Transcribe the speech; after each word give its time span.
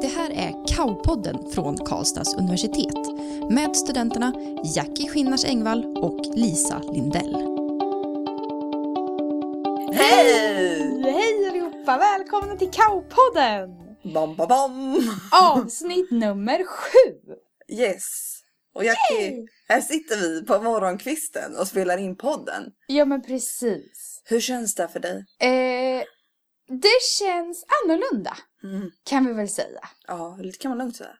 Det 0.00 0.06
här 0.06 0.30
är 0.30 0.76
Kaupodden 0.76 1.50
från 1.54 1.76
Karlstads 1.76 2.34
universitet 2.34 2.94
med 3.50 3.76
studenterna 3.76 4.32
Jackie 4.64 5.08
Skinnars 5.08 5.44
Engvall 5.44 5.84
och 5.96 6.20
Lisa 6.34 6.78
Lindell. 6.78 7.34
Hej! 9.92 11.02
Hej 11.02 11.48
allihopa! 11.48 11.98
Välkomna 11.98 12.56
till 12.56 12.70
Kaupodden! 12.70 13.70
Bam, 14.14 14.36
bam, 14.36 14.48
bam! 14.48 15.10
Avsnitt 15.32 16.10
nummer 16.10 16.64
sju! 16.64 17.14
Yes! 17.68 18.34
Och 18.74 18.84
Jackie, 18.84 19.46
här 19.68 19.80
sitter 19.80 20.16
vi 20.16 20.44
på 20.46 20.62
morgonkvisten 20.62 21.56
och 21.56 21.66
spelar 21.66 21.98
in 21.98 22.16
podden. 22.16 22.62
Ja 22.86 23.04
men 23.04 23.22
precis. 23.22 24.22
Hur 24.24 24.40
känns 24.40 24.74
det 24.74 24.88
för 24.88 25.00
dig? 25.00 25.24
Eh, 25.40 26.04
det 26.68 27.02
känns 27.18 27.64
annorlunda 27.84 28.36
Mm. 28.62 28.90
kan 29.04 29.26
vi 29.26 29.32
väl 29.32 29.48
säga. 29.48 29.80
Ja, 30.06 30.38
det 30.42 30.58
kan 30.58 30.68
man 30.68 30.78
lugnt 30.78 30.96
säga. 30.96 31.16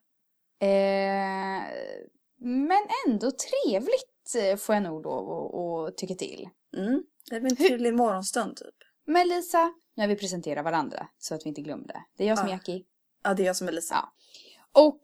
Eh, 0.61 1.62
men 2.41 2.79
ändå 3.06 3.30
trevligt 3.30 4.34
eh, 4.39 4.56
får 4.56 4.75
jag 4.75 4.83
nog 4.83 5.03
lov 5.05 5.30
att- 5.87 5.97
tycka 5.97 6.15
till. 6.15 6.48
Mm. 6.77 7.03
Det 7.30 7.41
blir 7.41 7.51
en 7.51 7.56
trevlig 7.56 7.95
morgonstund 7.95 8.56
typ. 8.56 8.75
Men 9.06 9.29
Lisa, 9.29 9.73
nu 9.97 10.03
har 10.03 10.09
vi 10.09 10.16
presenterat 10.16 10.65
varandra 10.65 11.09
så 11.19 11.34
att 11.34 11.45
vi 11.45 11.48
inte 11.48 11.61
glömmer 11.61 11.87
det. 12.17 12.25
Är 12.25 12.28
jag 12.28 12.39
som 12.39 12.47
är 12.47 12.51
Ja. 12.51 12.56
Jackie. 12.56 12.84
Ja, 13.25 13.34
det 13.34 13.42
är 13.42 13.47
jag 13.47 13.56
som 13.56 13.69
är 13.69 13.73
Lisa. 13.73 13.95
Ja. 13.95 14.12
Och, 14.83 15.03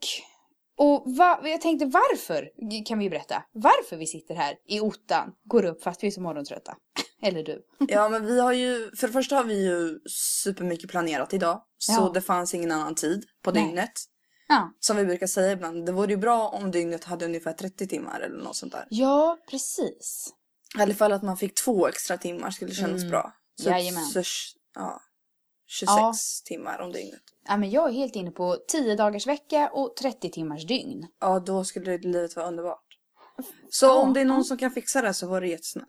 och 0.77 1.15
va, 1.17 1.41
jag 1.45 1.61
tänkte 1.61 1.87
varför, 1.87 2.51
kan 2.87 2.99
vi 2.99 3.11
berätta, 3.11 3.45
varför 3.53 3.97
vi 3.97 4.07
sitter 4.07 4.35
här 4.35 4.57
i 4.69 4.81
ottan, 4.81 5.33
går 5.45 5.65
upp 5.65 5.83
fast 5.83 6.03
vi 6.03 6.07
är 6.07 6.11
så 6.11 6.21
morgontrötta. 6.21 6.77
Eller 7.25 7.43
du. 7.43 7.63
Ja, 7.89 8.09
men 8.09 8.27
vi 8.27 8.41
har 8.41 8.53
ju, 8.53 8.91
för 8.97 9.07
det 9.07 9.13
första 9.13 9.37
har 9.37 9.45
vi 9.45 9.65
ju 9.67 9.99
supermycket 10.11 10.91
planerat 10.91 11.35
idag. 11.35 11.63
Så 11.79 11.93
Ja. 11.93 12.11
det 12.15 12.21
fanns 12.21 12.55
ingen 12.55 12.73
annan 12.73 12.95
tid 12.95 13.25
på 13.43 13.51
Nej. 13.51 13.65
dygnet. 13.65 13.93
Ja. 14.49 14.73
Som 14.81 14.97
vi 14.97 15.05
brukar 15.05 15.27
säga 15.27 15.53
ibland, 15.53 15.87
det 15.87 15.93
vore 15.93 16.11
ju 16.11 16.17
bra 16.17 16.49
om 16.49 16.71
dygnet 16.71 17.05
hade 17.05 17.25
ungefär 17.25 17.53
30 17.53 17.87
timmar 17.89 18.21
eller 18.21 18.43
något 18.43 18.57
sånt 18.57 18.73
där. 18.73 18.87
Ja, 18.91 19.39
precis. 19.51 20.35
I 20.79 20.83
alla 20.83 20.95
fall 20.95 21.13
att 21.13 21.23
man 21.23 21.37
fick 21.37 21.55
två 21.65 21.89
extra 21.89 22.17
timmar 22.19 22.51
skulle 22.51 22.75
kännas 22.75 23.01
Mm. 23.01 23.11
bra. 23.11 23.33
Så, 23.63 23.69
Jajamän. 23.71 24.05
så, 24.05 24.23
ja, 24.75 25.01
26 25.67 25.97
Ja. 25.99 26.13
timmar 26.45 26.79
om 26.81 26.93
dygnet. 26.93 27.21
Ja, 27.49 27.57
men 27.57 27.71
jag 27.71 27.89
är 27.89 27.93
helt 27.93 28.17
inne 28.17 28.31
på 28.31 28.57
10 28.69 28.97
dagars 28.97 29.27
vecka 29.27 29.71
och 29.73 29.97
30 29.97 30.31
timmars 30.31 30.67
dygn. 30.67 31.07
Ja, 31.21 31.41
då 31.41 31.65
skulle 31.65 31.99
livet 31.99 32.37
vara 32.37 32.47
underbart. 32.49 32.84
Så 33.71 33.87
Ja. 33.87 33.93
om 33.95 34.13
det 34.15 34.21
är 34.21 34.25
någon 34.25 34.45
som 34.45 34.59
kan 34.59 34.71
fixa 34.71 35.03
det 35.03 35.15
så 35.15 35.27
var 35.27 35.41
det 35.41 35.49
jättesnällt. 35.49 35.89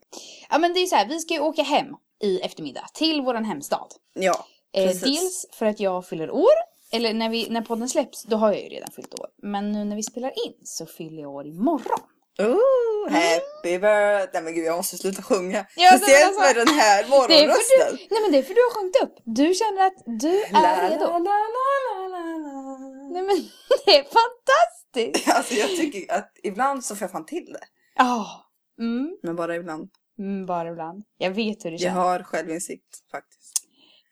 Ja, 0.49 0.57
men 0.57 0.73
det 0.73 0.79
är 0.79 0.85
så 0.85 0.95
här, 0.95 1.07
vi 1.07 1.19
ska 1.19 1.33
ju 1.33 1.39
åka 1.39 1.63
hem 1.63 1.87
i 2.23 2.39
eftermiddag 2.39 2.85
till 2.93 3.21
våran 3.21 3.45
hemstad. 3.45 3.87
Ja, 4.13 4.45
Eh, 4.77 4.87
precis. 4.87 5.01
dels 5.03 5.45
för 5.53 5.65
att 5.65 5.79
jag 5.79 6.07
fyller 6.07 6.31
år, 6.31 6.53
eller 6.91 7.13
när, 7.13 7.29
vi, 7.29 7.49
när 7.49 7.61
podden 7.61 7.89
släpps, 7.89 8.23
då 8.23 8.35
har 8.37 8.51
jag 8.53 8.61
ju 8.63 8.69
redan 8.69 8.91
fyllt 8.95 9.19
år. 9.19 9.27
Men 9.43 9.71
nu 9.71 9.83
när 9.85 9.95
vi 9.95 10.03
spelar 10.03 10.29
in 10.29 10.53
så 10.63 10.85
fyller 10.85 11.21
jag 11.21 11.31
år 11.31 11.47
imorgon. 11.47 11.99
Oh, 12.39 13.09
happy 13.11 13.79
birthday! 13.79 14.41
Men 14.41 14.53
gud 14.55 14.65
jag 14.65 14.77
måste 14.77 14.97
sluta 14.97 15.21
sjunga. 15.21 15.65
Ja, 15.75 15.97
Speciellt 15.97 16.25
alltså, 16.25 16.41
med 16.41 16.55
den 16.55 16.67
här 16.67 17.07
morgonrösten. 17.09 17.87
du, 17.91 18.07
nej 18.11 18.21
men 18.21 18.31
det 18.31 18.37
är 18.37 18.43
för 18.43 18.53
du 18.53 18.61
har 18.61 18.73
sjungit 18.75 19.01
upp. 19.03 19.15
Du 19.25 19.53
känner 19.53 19.81
att 19.87 20.03
du 20.21 20.41
är 20.43 20.51
La, 20.51 20.89
redo. 20.89 21.05
la, 21.05 21.17
la, 21.19 21.37
la, 21.85 22.07
la, 22.07 22.37
la. 22.45 22.77
Nej 23.13 23.21
men 23.21 23.35
det 23.85 23.91
är 23.99 24.03
fantastiskt! 24.03 24.84
Alltså 25.27 25.53
jag 25.53 25.69
tycker 25.69 26.13
att 26.13 26.31
ibland 26.43 26.85
så 26.85 26.95
får 26.95 27.03
jag 27.05 27.11
fan 27.11 27.25
till 27.25 27.45
det. 27.53 27.65
Ja. 27.95 28.45
Mm. 28.79 29.17
Men 29.23 29.35
bara 29.35 29.55
ibland. 29.55 29.89
Mm, 30.19 30.45
bara 30.45 30.69
ibland. 30.69 31.03
Jag 31.17 31.31
vet 31.31 31.65
hur 31.65 31.69
det 31.71 31.75
Jag 31.75 31.81
känns. 31.81 31.95
har 31.95 32.23
självinsikt 32.23 33.11
faktiskt. 33.11 33.53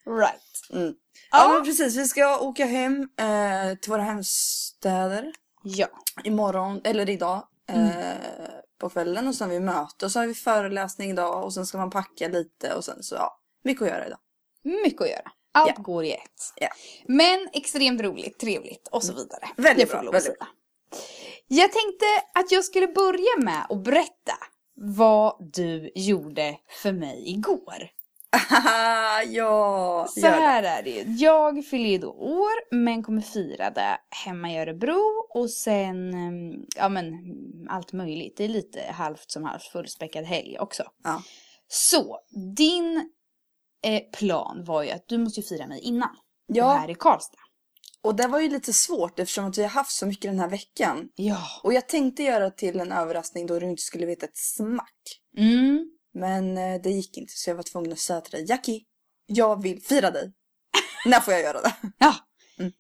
Right. 0.06 0.70
Mm. 0.82 0.94
Ja. 1.32 1.38
Ja 1.44 1.54
men 1.54 1.64
precis, 1.66 1.96
vi 1.98 2.06
ska 2.08 2.40
åka 2.40 2.66
hem 2.66 3.10
eh, 3.20 3.76
till 3.82 3.92
våra 3.92 4.02
hemstäder 4.02 5.34
Ja. 5.64 5.88
imorgon, 6.24 6.82
eller 6.84 7.10
idag. 7.10 7.48
Eh, 7.70 8.16
på 8.78 8.90
kvällen 8.90 9.28
och 9.28 9.36
sen 9.36 9.50
vi 9.50 9.60
möte 9.60 10.06
och 10.06 10.12
så 10.12 10.20
har 10.20 10.28
vi 10.28 10.34
föreläsning 10.34 11.10
idag 11.10 11.44
och 11.44 11.54
sen 11.54 11.66
ska 11.66 11.78
man 11.78 11.90
packa 11.90 12.28
lite 12.28 12.74
och 12.76 12.86
sen 12.86 13.04
så 13.04 13.16
ja, 13.16 13.40
mycket 13.64 13.82
att 13.82 13.88
göra 13.88 14.08
idag. 14.08 14.20
Mycket 14.64 15.02
att 15.02 15.10
göra. 15.10 15.32
Allt 15.52 15.74
Ja. 15.78 15.82
går 15.84 16.04
i 16.04 16.12
ett. 16.14 16.54
Ja. 16.56 16.68
Men 17.08 17.50
extremt 17.54 18.02
roligt, 18.02 18.40
trevligt 18.40 18.88
och 18.88 19.04
så 19.04 19.14
vidare. 19.14 19.50
Väldigt 19.58 19.78
Det 19.78 19.86
får 19.86 19.92
bra, 19.92 19.98
jag 19.98 20.06
lov 20.06 20.16
att 20.16 20.22
väldigt 20.26 20.40
säga. 20.40 20.48
Jag 21.48 21.72
tänkte 21.72 22.06
att 22.34 22.52
jag 22.52 22.64
skulle 22.64 22.88
börja 22.88 23.38
med 23.38 23.66
att 23.70 23.84
berätta 23.84 24.34
vad 24.76 25.52
du 25.54 25.92
gjorde 25.96 26.58
för 26.84 26.92
mig 26.92 27.30
igår. 27.30 27.90
ja, 29.28 30.08
Så 30.10 30.28
här 30.28 30.64
är 30.64 30.84
det 30.84 30.90
ju. 30.90 31.04
Jag 31.08 31.66
fyller 31.66 31.90
ju 31.90 31.98
då 31.98 32.12
år 32.12 32.76
men 32.76 33.04
kommer 33.04 33.22
fira 33.22 33.70
det 33.70 33.98
hemma 34.26 34.52
i 34.52 34.60
Örebro 34.60 35.28
och 35.30 35.50
sen, 35.50 36.14
mm, 36.14 36.66
ja 36.76 36.90
men 36.90 37.14
allt 37.70 37.94
möjligt. 37.94 38.38
Det 38.38 38.44
är 38.44 38.50
lite 38.50 38.82
halvt 38.92 39.32
som 39.32 39.44
halvt 39.44 39.64
fullspäckad 39.64 40.26
helg 40.26 40.60
också. 40.60 40.84
Ja. 41.04 41.22
Så, 41.68 42.20
din 42.56 43.12
eh, 43.84 44.02
plan 44.20 44.64
var 44.64 44.84
ju 44.84 44.92
att 44.92 45.08
du 45.08 45.18
måste 45.18 45.42
fira 45.42 45.68
mig 45.68 45.80
innan. 45.80 46.16
Ja. 46.48 46.74
Här 46.74 46.90
i 46.90 46.96
Karlstad. 46.96 47.38
Och 48.04 48.16
det 48.16 48.28
var 48.28 48.40
ju 48.40 48.50
lite 48.50 48.74
svårt 48.74 49.20
eftersom 49.20 49.46
att 49.46 49.58
vi 49.58 49.62
har 49.62 49.70
haft 49.70 49.92
så 49.92 50.06
mycket 50.06 50.32
den 50.32 50.40
här 50.40 50.50
veckan. 50.50 51.10
Ja. 51.16 51.42
Och 51.64 51.74
jag 51.74 51.88
tänkte 51.88 52.24
göra 52.24 52.52
till 52.52 52.80
en 52.80 52.92
överraskning 52.92 53.46
då 53.48 53.60
du 53.60 53.66
inte 53.70 53.82
skulle 53.82 54.06
veta 54.06 54.26
ett 54.26 54.38
smack. 54.38 55.20
Mm. 55.38 55.92
Men 56.14 56.58
eh, 56.58 56.82
det 56.82 56.90
gick 56.90 57.18
inte 57.18 57.34
så 57.34 57.50
jag 57.50 57.56
var 57.56 57.64
tvungen 57.64 57.92
att 57.92 58.00
säga 58.00 58.22
till 58.22 58.32
dig, 58.32 58.46
Jackie, 58.50 58.82
jag 59.26 59.62
vill 59.62 59.82
fira 59.82 60.12
dig. 60.12 60.34
När 61.06 61.20
får 61.20 61.34
jag 61.34 61.44
göra 61.44 61.62
det? 61.62 61.76
Ja. 61.98 62.16
Mm. 62.60 62.72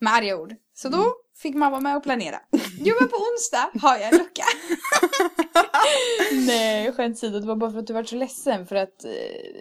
Med 0.00 0.12
arga 0.12 0.36
ord. 0.36 0.54
Så 0.74 0.88
då 0.88 1.14
fick 1.42 1.54
man 1.54 1.70
vara 1.70 1.80
med 1.80 1.96
och 1.96 2.02
planera. 2.02 2.40
Jo 2.78 2.94
men 3.00 3.08
på 3.08 3.16
onsdag 3.16 3.70
har 3.82 3.96
jag 3.96 4.12
en 4.12 4.18
lucka. 4.18 4.44
Nej 6.46 6.92
skämt 6.92 7.16
åsido, 7.16 7.40
det 7.40 7.46
var 7.46 7.56
bara 7.56 7.70
för 7.70 7.78
att 7.78 7.86
du 7.86 7.92
var 7.92 8.04
så 8.04 8.16
ledsen 8.16 8.66
för 8.66 8.76
att 8.76 9.04
eh, 9.04 9.12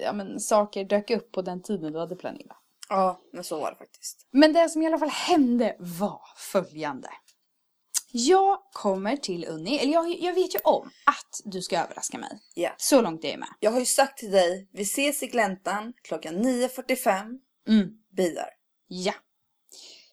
ja, 0.03 0.13
men, 0.13 0.39
saker 0.39 0.83
dök 0.83 1.09
upp 1.09 1.31
på 1.31 1.41
den 1.41 1.61
tiden 1.61 1.93
du 1.93 1.99
hade 1.99 2.15
planerat. 2.15 2.58
Ja, 2.89 3.21
men 3.33 3.43
så 3.43 3.59
var 3.59 3.71
det 3.71 3.77
faktiskt. 3.77 4.27
Men 4.31 4.53
det 4.53 4.69
som 4.69 4.81
i 4.81 4.87
alla 4.87 4.97
fall 4.99 5.09
hände 5.09 5.75
var 5.79 6.21
följande. 6.37 7.09
Jag 8.11 8.59
kommer 8.73 9.17
till 9.17 9.45
Unni, 9.45 9.77
eller 9.77 9.93
jag, 9.93 10.19
jag 10.19 10.33
vet 10.33 10.55
ju 10.55 10.59
om 10.63 10.89
att 11.05 11.41
du 11.45 11.61
ska 11.61 11.79
överraska 11.79 12.17
mig. 12.17 12.39
Ja. 12.53 12.71
Så 12.77 13.01
långt 13.01 13.23
är 13.23 13.29
jag 13.29 13.39
med. 13.39 13.49
Jag 13.59 13.71
har 13.71 13.79
ju 13.79 13.85
sagt 13.85 14.17
till 14.17 14.31
dig, 14.31 14.69
vi 14.73 14.81
ses 14.81 15.23
i 15.23 15.27
gläntan 15.27 15.93
klockan 16.03 16.35
9.45. 16.35 17.39
Mm. 17.67 17.89
Bilar. 18.17 18.49
Ja. 18.87 19.13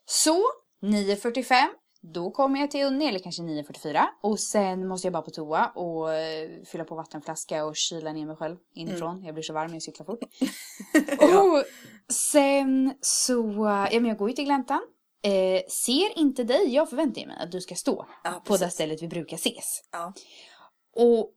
Så 0.04 0.42
9.45, 0.82 1.66
då 2.12 2.30
kommer 2.30 2.60
jag 2.60 2.70
till 2.70 2.84
Unni, 2.84 3.06
eller 3.06 3.18
kanske 3.18 3.42
9.44. 3.42 4.02
Och 4.22 4.40
sen 4.40 4.88
måste 4.88 5.06
jag 5.06 5.12
bara 5.12 5.22
på 5.22 5.30
toa 5.30 5.66
och 5.66 6.14
eh, 6.14 6.50
fylla 6.64 6.84
på 6.84 6.94
vattenflaska 6.94 7.64
och 7.64 7.76
kyla 7.76 8.12
ner 8.12 8.26
mig 8.26 8.36
själv 8.36 8.56
inifrån. 8.74 9.24
Jag 9.24 9.34
blir 9.34 9.42
så 9.42 9.52
varm 9.52 9.66
när 9.66 9.74
jag 9.74 9.82
cyklar 9.82 10.06
fort. 10.06 10.18
Och 11.20 11.64
sen 12.12 12.94
så, 13.00 13.66
eh, 13.66 13.88
ja 13.92 14.00
men 14.00 14.04
jag 14.04 14.18
går 14.18 14.28
ju 14.28 14.34
till 14.34 14.44
gläntan. 14.44 14.80
Eh, 15.22 15.62
ser 15.68 16.18
inte 16.18 16.44
dig, 16.44 16.74
jag 16.74 16.90
förväntar 16.90 17.26
mig 17.26 17.36
att 17.40 17.52
du 17.52 17.60
ska 17.60 17.74
stå 17.74 18.06
Ja, 18.24 18.42
på 18.44 18.56
det 18.56 18.70
stället 18.70 19.02
vi 19.02 19.08
brukar 19.08 19.36
ses. 19.36 19.82
Ja. 19.92 20.12
Och 20.96 21.30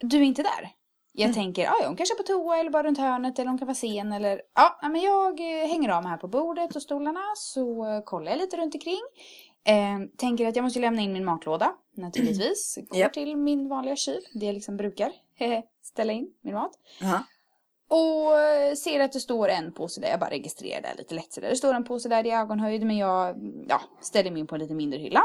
du 0.00 0.16
är 0.16 0.22
inte 0.22 0.42
där. 0.42 0.70
Jag 1.12 1.34
tänker, 1.34 1.62
ja, 1.62 1.74
hon 1.86 1.96
kanske 1.96 2.14
är 2.14 2.16
på 2.16 2.22
toa 2.22 2.58
eller 2.58 2.70
bara 2.70 2.82
runt 2.82 2.98
hörnet 2.98 3.38
eller 3.38 3.48
hon 3.48 3.58
kan 3.58 3.66
vara 3.66 3.74
sen 3.74 4.12
eller 4.12 4.40
ja, 4.54 4.78
men 4.82 5.00
jag 5.00 5.40
eh, 5.40 5.68
hänger 5.68 5.88
av 5.88 6.02
mig 6.02 6.10
här 6.10 6.18
på 6.18 6.28
bordet 6.28 6.76
och 6.76 6.82
stolarna 6.82 7.20
så 7.36 8.02
kollar 8.04 8.30
jag 8.30 8.38
lite 8.38 8.56
runt 8.56 8.74
omkring. 8.74 9.02
Eh, 9.68 9.98
tänker 10.16 10.48
att 10.48 10.56
jag 10.56 10.62
måste 10.62 10.80
lämna 10.80 11.02
in 11.02 11.12
min 11.12 11.24
matlåda 11.24 11.74
naturligtvis. 11.96 12.78
Går 12.88 12.98
Japp. 12.98 13.12
till 13.12 13.36
min 13.36 13.68
vanliga 13.68 13.96
kyl, 13.96 14.20
det 14.34 14.46
jag 14.46 14.54
liksom 14.54 14.76
brukar 14.76 15.12
ställa 15.82 16.12
in 16.12 16.32
min 16.42 16.54
mat. 16.54 16.72
Aha. 17.02 17.24
Och 17.88 18.40
eh, 18.40 18.74
ser 18.74 19.00
att 19.00 19.12
det 19.12 19.20
står 19.20 19.48
en 19.48 19.72
påse 19.72 20.00
där, 20.00 20.08
jag 20.08 20.20
bara 20.20 20.30
registrerar 20.30 20.82
det 20.82 20.94
lite 20.98 21.14
lätt 21.14 21.32
sådär. 21.32 21.48
Det 21.48 21.56
står 21.56 21.74
en 21.74 21.84
påse 21.84 22.08
där 22.08 22.26
i 22.26 22.30
ögonhöjd 22.30 22.86
men 22.86 22.96
jag 22.96 23.36
ja, 23.68 23.80
ställer 24.00 24.30
mig 24.30 24.40
in 24.40 24.46
på 24.46 24.54
en 24.54 24.60
lite 24.60 24.74
mindre 24.74 24.98
hylla. 24.98 25.22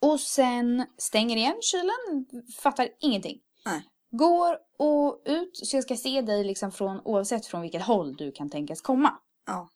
Och 0.00 0.20
sen 0.20 0.86
stänger 0.98 1.36
igen 1.36 1.56
kylen, 1.60 2.26
fattar 2.58 2.88
ingenting. 3.00 3.40
Nej. 3.64 3.82
Går 4.10 4.58
och 4.78 5.22
ut 5.24 5.50
så 5.52 5.76
jag 5.76 5.84
ska 5.84 5.96
se 5.96 6.20
dig 6.20 6.44
liksom 6.44 6.72
från, 6.72 7.00
oavsett 7.04 7.46
från 7.46 7.62
vilket 7.62 7.82
håll 7.82 8.16
du 8.16 8.32
kan 8.32 8.50
tänkas 8.50 8.80
komma. 8.80 9.12
Ja. 9.46 9.68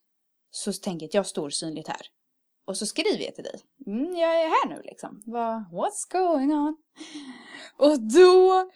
Så 0.50 0.72
tänker 0.72 1.04
jag 1.04 1.08
att 1.08 1.14
jag 1.14 1.26
står 1.26 1.50
synligt 1.50 1.88
här. 1.88 2.06
Och 2.70 2.76
så 2.76 2.86
skriver 2.86 3.24
jag 3.24 3.34
till 3.34 3.44
dig. 3.44 3.60
Mm, 3.86 4.16
jag 4.16 4.42
är 4.42 4.48
här 4.48 4.68
nu 4.68 4.82
liksom. 4.84 5.22
Vad, 5.26 5.64
what's 5.72 6.10
going 6.10 6.54
on? 6.54 6.76
Och 7.76 8.00
då 8.00 8.70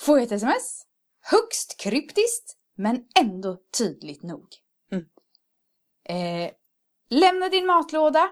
får 0.00 0.18
jag 0.18 0.26
ett 0.26 0.32
sms. 0.32 0.86
Högst 1.22 1.80
kryptiskt, 1.80 2.56
men 2.76 3.04
ändå 3.20 3.58
tydligt 3.78 4.22
nog. 4.22 4.46
Mm. 4.92 5.04
Eh, 6.04 6.52
lämna 7.10 7.48
din 7.48 7.66
matlåda. 7.66 8.30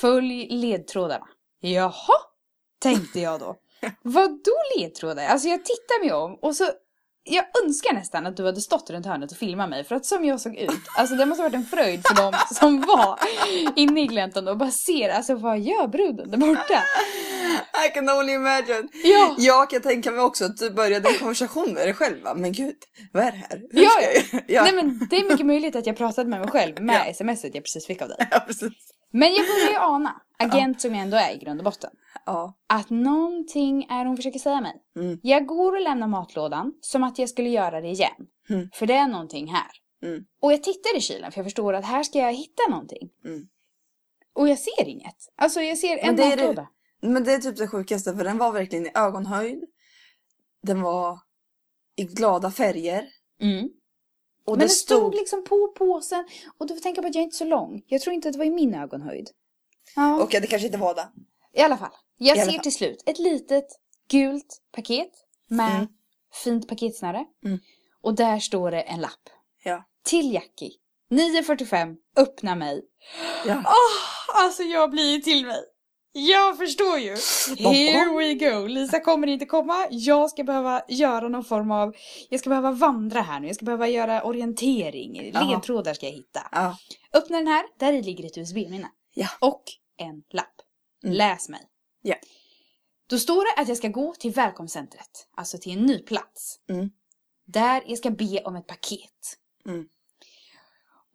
Följ 0.00 0.48
ledtrådarna. 0.48 1.28
Jaha, 1.60 2.16
tänkte 2.78 3.20
jag 3.20 3.40
då. 3.40 3.56
Vad 4.02 4.30
då 4.30 4.56
ledtrådar? 4.76 5.26
Alltså 5.26 5.48
jag 5.48 5.64
tittar 5.64 6.04
mig 6.04 6.12
om 6.12 6.34
och 6.34 6.56
så 6.56 6.64
jag 7.24 7.44
önskar 7.64 7.92
nästan 7.94 8.26
att 8.26 8.36
du 8.36 8.44
hade 8.46 8.60
stått 8.60 8.90
runt 8.90 9.06
hörnet 9.06 9.32
och 9.32 9.38
filmat 9.38 9.70
mig 9.70 9.84
för 9.84 9.94
att 9.94 10.06
som 10.06 10.24
jag 10.24 10.40
såg 10.40 10.56
ut, 10.56 10.70
alltså 10.98 11.14
det 11.14 11.26
måste 11.26 11.42
ha 11.42 11.48
varit 11.48 11.54
en 11.54 11.66
fröjd 11.66 12.02
för 12.08 12.14
dem 12.14 12.32
som 12.54 12.80
var 12.80 13.18
inne 13.76 14.00
i 14.02 14.06
gläntan 14.06 14.48
och 14.48 14.56
bara 14.56 14.70
ser, 14.70 15.10
alltså 15.10 15.34
vad 15.34 15.58
gör 15.60 15.86
bruden 15.88 16.30
där 16.30 16.38
borta? 16.38 16.82
I 17.86 17.94
can 17.94 18.08
only 18.10 18.32
imagine. 18.32 18.88
Ja. 19.04 19.34
Jag 19.38 19.70
kan 19.70 19.80
tänka 19.82 20.10
mig 20.10 20.20
också 20.20 20.44
att 20.44 20.56
du 20.56 20.70
började 20.70 21.08
en 21.08 21.14
konversation 21.18 21.72
med 21.72 21.86
dig 21.86 21.94
själv. 21.94 22.16
Men 22.36 22.52
gud, 22.52 22.74
vad 23.12 23.22
är 23.24 23.30
det 23.32 23.36
här? 23.50 23.62
Hur 23.70 23.82
Ja, 23.84 23.90
ska 23.90 24.02
jag- 24.36 24.44
ja. 24.48 24.62
Nej 24.62 24.72
men 24.74 25.06
det 25.10 25.16
är 25.16 25.28
mycket 25.30 25.46
möjligt 25.46 25.76
att 25.76 25.86
jag 25.86 25.96
pratade 25.96 26.28
med 26.30 26.40
mig 26.40 26.48
själv 26.50 26.82
med 26.82 27.04
Ja. 27.08 27.14
smset 27.14 27.54
jag 27.54 27.64
precis 27.64 27.86
fick 27.86 28.02
av 28.02 28.08
dig. 28.08 28.28
ja, 28.30 28.40
precis. 28.46 28.72
Men 29.12 29.34
jag 29.34 29.46
börjar 29.46 29.70
ju 29.70 29.76
ana, 29.78 30.14
agent 30.38 30.80
som 30.80 30.94
jag 30.94 31.02
ändå 31.02 31.16
är 31.16 31.30
i 31.34 31.38
grund 31.38 31.60
och 31.60 31.64
botten, 31.64 31.90
Ja. 32.26 32.58
att 32.68 32.90
någonting 32.90 33.84
är 33.90 34.04
hon 34.04 34.16
försöker 34.16 34.38
säga 34.38 34.60
mig. 34.60 34.82
Mm. 34.96 35.18
Jag 35.22 35.46
går 35.46 35.72
och 35.72 35.80
lämnar 35.80 36.08
matlådan 36.08 36.72
som 36.80 37.02
att 37.04 37.18
jag 37.18 37.28
skulle 37.28 37.48
göra 37.48 37.80
det 37.80 37.88
igen. 37.88 38.26
Mm. 38.50 38.68
För 38.74 38.86
det 38.86 38.94
är 38.94 39.08
någonting 39.08 39.46
här. 39.48 39.70
Mm. 40.02 40.24
Och 40.42 40.52
jag 40.52 40.62
tittar 40.62 40.96
i 40.96 41.00
kylen 41.00 41.32
för 41.32 41.38
jag 41.38 41.46
förstår 41.46 41.72
att 41.74 41.84
här 41.84 42.02
ska 42.02 42.18
jag 42.18 42.32
hitta 42.32 42.62
någonting. 42.70 43.10
Mm. 43.24 43.48
Och 44.34 44.48
jag 44.48 44.58
ser 44.58 44.88
inget. 44.88 45.16
Alltså 45.36 45.60
jag 45.60 45.78
ser 45.78 45.98
en 45.98 46.14
Men 46.16 46.24
är 46.24 46.36
det- 46.36 46.42
matlåda. 46.42 46.68
Men 47.02 47.24
det 47.24 47.32
är 47.32 47.38
typ 47.38 47.56
det 47.56 47.68
sjukaste 47.68 48.16
för 48.16 48.24
den 48.24 48.38
var 48.38 48.52
verkligen 48.52 48.86
i 48.86 48.90
ögonhöjd. 48.94 49.64
Den 50.62 50.82
var 50.82 51.18
i 51.96 52.04
glada 52.04 52.50
färger. 52.50 53.06
Mm. 53.40 53.68
Men 54.46 54.58
det, 54.58 54.64
det 54.64 54.68
stod 54.68 54.98
stod... 54.98 55.14
liksom 55.14 55.44
på 55.44 55.68
påsen. 55.68 56.24
Och 56.58 56.66
du 56.66 56.74
får 56.74 56.80
tänka 56.80 57.02
på 57.02 57.08
att 57.08 57.14
jag 57.14 57.20
är 57.20 57.24
inte 57.24 57.36
så 57.36 57.44
lång. 57.44 57.82
Jag 57.86 58.00
tror 58.00 58.14
inte 58.14 58.28
att 58.28 58.32
det 58.32 58.38
var 58.38 58.46
i 58.46 58.50
min 58.50 58.74
ögonhöjd. 58.74 59.30
Ja. 59.96 60.22
Okej, 60.22 60.40
det 60.40 60.46
kanske 60.46 60.66
inte 60.66 60.78
var 60.78 60.94
det. 60.94 61.08
I 61.56 61.60
alla 61.60 61.76
fall. 61.76 61.90
Jag 62.18 62.38
alla 62.38 62.44
ser 62.44 62.52
fall. 62.52 62.62
till 62.62 62.74
slut 62.74 63.02
ett 63.06 63.18
litet 63.18 63.66
gult 64.10 64.60
paket 64.72 65.10
med 65.48 65.74
Mm. 65.76 65.88
fint 66.44 66.68
paketsnäre. 66.68 67.24
Mm. 67.44 67.58
Och 68.02 68.14
där 68.14 68.38
står 68.38 68.70
det 68.70 68.80
en 68.80 69.00
lapp. 69.00 69.28
Ja. 69.64 69.84
Till 70.04 70.32
Jackie. 70.34 70.70
9.45. 71.10 71.96
Öppna 72.16 72.54
mig. 72.54 72.82
Ja. 73.46 73.62
Åh, 73.66 74.44
alltså 74.44 74.62
jag 74.62 74.90
blir 74.90 75.14
ju 75.14 75.20
till 75.20 75.46
mig. 75.46 75.60
Jag 76.12 76.58
förstår 76.58 76.98
ju. 76.98 77.16
Here 77.58 78.16
we 78.18 78.34
go. 78.34 78.66
Lisa 78.66 79.00
kommer 79.00 79.26
inte 79.26 79.46
komma. 79.46 79.86
Jag 79.90 80.30
ska 80.30 80.44
behöva 80.44 80.82
göra 80.88 81.28
någon 81.28 81.44
form 81.44 81.70
av... 81.70 81.94
Jag 82.28 82.40
ska 82.40 82.48
behöva 82.48 82.70
vandra 82.70 83.20
här 83.20 83.40
nu. 83.40 83.46
Jag 83.46 83.56
ska 83.56 83.64
behöva 83.64 83.88
göra 83.88 84.22
orientering. 84.24 85.32
Ledtrådar 85.32 85.94
ska 85.94 86.06
jag 86.06 86.12
hitta. 86.12 86.40
Ja. 86.52 86.76
Öppna 87.12 87.36
den 87.36 87.46
här. 87.46 87.64
Där 87.78 87.92
i 87.92 88.02
ligger 88.02 88.26
ett 88.26 88.38
USB-minne. 88.38 88.88
Ja. 89.14 89.28
Och 89.40 89.62
en 89.96 90.22
lapp. 90.30 90.53
Mm. 91.04 91.16
Läs 91.16 91.48
mig. 91.48 91.60
Ja. 92.02 92.14
Då 93.06 93.18
står 93.18 93.56
det 93.56 93.62
att 93.62 93.68
jag 93.68 93.76
ska 93.76 93.88
gå 93.88 94.14
till 94.14 94.32
välkomstcentret. 94.32 95.28
Alltså 95.36 95.58
till 95.58 95.72
en 95.72 95.86
ny 95.86 95.98
plats. 95.98 96.58
Mm. 96.68 96.90
Där 97.46 97.82
jag 97.86 97.98
ska 97.98 98.10
be 98.10 98.42
om 98.44 98.56
ett 98.56 98.66
paket. 98.66 99.38
Mm. 99.66 99.88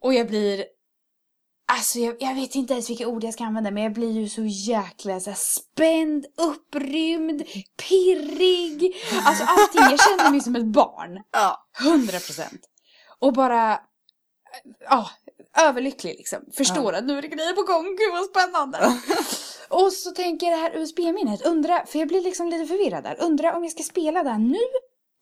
Och 0.00 0.14
jag 0.14 0.26
blir... 0.26 0.64
Alltså 1.72 1.98
jag, 1.98 2.16
jag 2.20 2.34
vet 2.34 2.54
inte 2.54 2.72
ens 2.72 2.90
vilka 2.90 3.06
ord 3.06 3.24
jag 3.24 3.34
ska 3.34 3.44
använda 3.44 3.70
men 3.70 3.82
jag 3.82 3.92
blir 3.92 4.12
ju 4.12 4.28
så 4.28 4.44
jäkla 4.44 5.20
så 5.20 5.30
här, 5.30 5.36
spänd, 5.36 6.26
upprymd, 6.36 7.42
pirrig. 7.88 8.96
Alltså 9.24 9.44
allting. 9.44 9.80
Jag 9.80 10.00
känner 10.00 10.30
mig 10.30 10.40
som 10.40 10.56
ett 10.56 10.66
barn. 10.66 11.22
Ja. 11.30 11.68
100 11.80 12.12
procent. 12.12 12.60
Och 13.18 13.32
bara... 13.32 13.80
Ja, 14.80 15.10
överlycklig 15.58 16.14
liksom. 16.18 16.38
Förstår 16.56 16.92
att 16.92 17.04
nu 17.04 17.18
är 17.18 17.22
det 17.22 17.28
grejer 17.28 17.52
på 17.52 17.62
gång. 17.62 17.84
Gud 17.84 18.12
vad 18.12 18.24
spännande. 18.24 18.78
Och 19.68 19.92
så 19.92 20.10
tänker 20.10 20.46
jag 20.46 20.58
det 20.58 20.62
här 20.62 20.76
USB-minnet. 20.76 21.46
Undra, 21.46 21.86
för 21.86 21.98
jag 21.98 22.08
blir 22.08 22.20
liksom 22.20 22.48
lite 22.48 22.66
förvirrad 22.66 23.04
där. 23.04 23.16
Undra 23.20 23.56
om 23.56 23.62
jag 23.62 23.72
ska 23.72 23.82
spela 23.82 24.22
det 24.22 24.30
här 24.30 24.38
nu. 24.38 24.58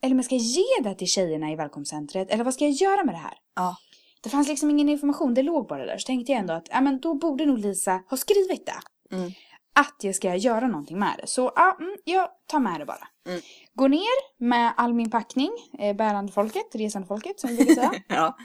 Eller 0.02 0.14
om 0.14 0.18
jag 0.18 0.24
ska 0.24 0.34
ge 0.34 0.82
det 0.82 0.94
till 0.94 1.06
tjejerna 1.06 1.52
i 1.52 1.56
välkomstcentret. 1.56 2.30
Eller 2.30 2.44
vad 2.44 2.54
ska 2.54 2.64
jag 2.64 2.72
göra 2.72 3.04
med 3.04 3.14
det 3.14 3.18
här? 3.18 3.34
Ja. 3.56 3.76
Det 4.22 4.28
fanns 4.30 4.48
liksom 4.48 4.70
ingen 4.70 4.88
information, 4.88 5.34
det 5.34 5.42
låg 5.42 5.68
bara 5.68 5.86
där. 5.86 5.98
Så 5.98 6.06
tänkte 6.06 6.32
jag 6.32 6.38
ändå 6.40 6.54
att, 6.54 6.68
ja 6.70 6.80
men 6.80 7.00
då 7.00 7.14
borde 7.14 7.46
nog 7.46 7.58
Lisa 7.58 8.02
ha 8.10 8.16
skrivit 8.16 8.66
det. 8.66 9.16
Mm. 9.16 9.30
Att 9.74 9.96
jag 10.00 10.14
ska 10.14 10.34
göra 10.34 10.66
någonting 10.66 10.98
med 10.98 11.14
det. 11.20 11.26
Så 11.26 11.52
ja, 11.56 11.76
mm, 11.80 11.96
jag 12.04 12.28
tar 12.46 12.60
med 12.60 12.80
det 12.80 12.86
bara. 12.86 13.08
Mm. 13.28 13.40
Går 13.74 13.88
ner 13.88 14.44
med 14.48 14.72
all 14.76 14.94
min 14.94 15.10
packning, 15.10 15.50
eh, 15.78 15.96
bärande 15.96 16.32
folket, 16.32 16.74
resande 16.74 17.08
folket 17.08 17.40
som 17.40 17.50
vi 17.50 17.56
brukar 17.56 17.74
säga. 17.74 17.92
Ja. 18.08 18.36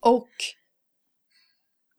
och 0.00 0.28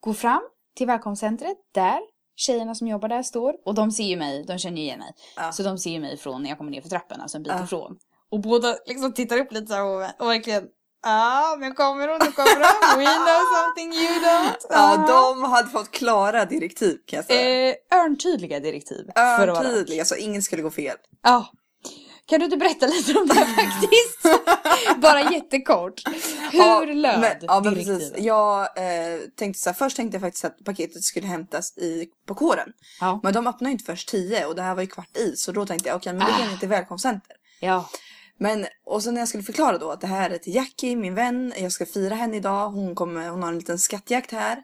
går 0.02 0.14
fram 0.14 0.42
till 0.78 0.88
välkomstcentret 0.88 1.58
där 1.74 2.00
tjejerna 2.36 2.76
som 2.76 2.88
jobbar 2.88 3.10
där 3.10 3.24
står. 3.24 3.54
Och 3.66 3.74
de 3.74 3.92
ser 3.92 4.04
ju 4.04 4.18
mig, 4.18 4.44
de 4.48 4.58
känner 4.58 4.78
ju 4.78 4.84
igen 4.84 5.00
mig. 5.00 5.14
Ja. 5.36 5.52
Så 5.52 5.64
de 5.64 5.78
ser 5.78 5.90
ju 5.92 6.00
mig 6.00 6.18
från 6.18 6.44
när 6.44 6.50
jag 6.50 6.58
kommer 6.58 6.72
ner 6.72 6.82
för 6.82 6.90
trappan, 6.90 7.22
alltså 7.22 7.38
en 7.38 7.44
bit 7.44 7.54
Ja. 7.58 7.64
ifrån. 7.64 7.98
Och 8.32 8.40
båda 8.40 8.76
liksom 8.86 9.14
tittar 9.14 9.38
upp 9.38 9.52
lite 9.52 9.68
så 9.68 9.74
här 9.74 9.84
och, 9.86 10.22
och 10.26 10.30
verkligen 10.30 10.64
Ja, 11.04 11.58
nu 11.60 11.72
kommer 11.72 12.08
hon, 12.08 12.20
nu 12.26 12.32
kommer 12.32 12.56
hon. 12.56 13.00
We 13.00 13.06
know 13.06 13.40
something 13.56 13.94
you 13.94 14.14
don't. 14.20 14.66
ja, 14.70 15.06
Ah. 15.08 15.08
de 15.34 15.44
hade 15.44 15.70
fått 15.70 15.92
klara 15.92 16.46
direktiv 16.46 16.98
kan 17.08 17.18
jag 17.18 17.26
säga. 17.26 17.70
Eh, 17.70 17.76
örntydliga 18.00 18.60
direktiv. 18.60 19.10
Örntydliga, 19.16 20.06
så 20.06 20.16
ingen 20.16 20.42
skulle 20.42 20.62
gå 20.62 20.72
fel. 20.72 20.98
Ja. 21.24 21.46
Kan 22.26 22.40
du 22.40 22.46
inte 22.46 22.58
berätta 22.58 22.88
lite 22.88 23.20
om 23.20 23.28
det 23.28 23.34
här 23.34 23.46
faktiskt? 23.46 24.42
Bara 25.02 25.32
jättekort. 25.32 26.02
Hur 26.52 26.94
löd 26.94 27.20
men, 27.20 27.36
ja, 27.42 27.62
men 27.64 27.74
precis. 27.76 28.14
Jag 28.18 28.62
eh, 28.62 29.20
tänkte 29.36 29.62
så 29.62 29.70
här, 29.70 29.74
först 29.76 29.96
tänkte 29.98 30.16
jag 30.16 30.22
faktiskt 30.22 30.46
att 30.46 30.64
paketet 30.66 31.04
skulle 31.04 31.28
hämtas 31.28 31.78
i, 31.78 32.06
på 32.28 32.36
kåren. 32.36 32.70
Ja. 33.00 33.20
Men 33.24 33.34
de 33.34 33.48
öppnade 33.48 33.70
ju 33.70 33.72
inte 33.72 33.84
först 33.86 34.10
10 34.10 34.46
och 34.46 34.56
det 34.56 34.62
här 34.62 34.76
var 34.76 34.82
ju 34.82 34.88
kvart 34.88 35.18
i. 35.18 35.36
Så 35.36 35.52
då 35.52 35.66
tänkte 35.66 35.90
jag 35.90 35.96
okej, 35.96 36.14
men 36.14 36.28
då 36.28 36.34
Ah. 36.34 36.38
går 36.46 36.52
ni 36.52 36.58
till 36.60 36.70
välkomstcenter. 36.70 37.36
ja. 37.60 37.90
Men 38.38 38.66
och 38.86 39.04
sen 39.04 39.14
när 39.14 39.22
jag 39.22 39.28
skulle 39.28 39.44
förklara 39.44 39.78
då 39.78 39.92
att 39.92 40.02
det 40.02 40.08
här 40.08 40.30
är 40.30 40.38
till 40.38 40.56
Jackie, 40.56 40.96
min 40.96 41.16
vän. 41.16 41.54
Jag 41.58 41.72
ska 41.72 41.86
fira 41.86 42.16
henne 42.16 42.38
idag. 42.38 42.70
Hon, 42.70 42.96
kommer, 42.96 43.30
hon 43.30 43.44
har 43.44 43.50
en 43.50 43.58
liten 43.58 43.80
skattjakt 43.80 44.32
här. 44.32 44.58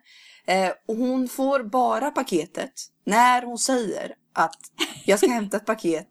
Eh, 0.48 0.70
och 0.88 0.96
hon 0.96 1.28
får 1.30 1.64
bara 1.64 2.12
paketet 2.12 2.72
när 3.06 3.42
hon 3.42 3.58
säger 3.58 4.12
att 4.34 4.56
jag 5.06 5.20
ska 5.20 5.28
hämta 5.30 5.58
ett 5.58 5.66
paket 5.66 6.08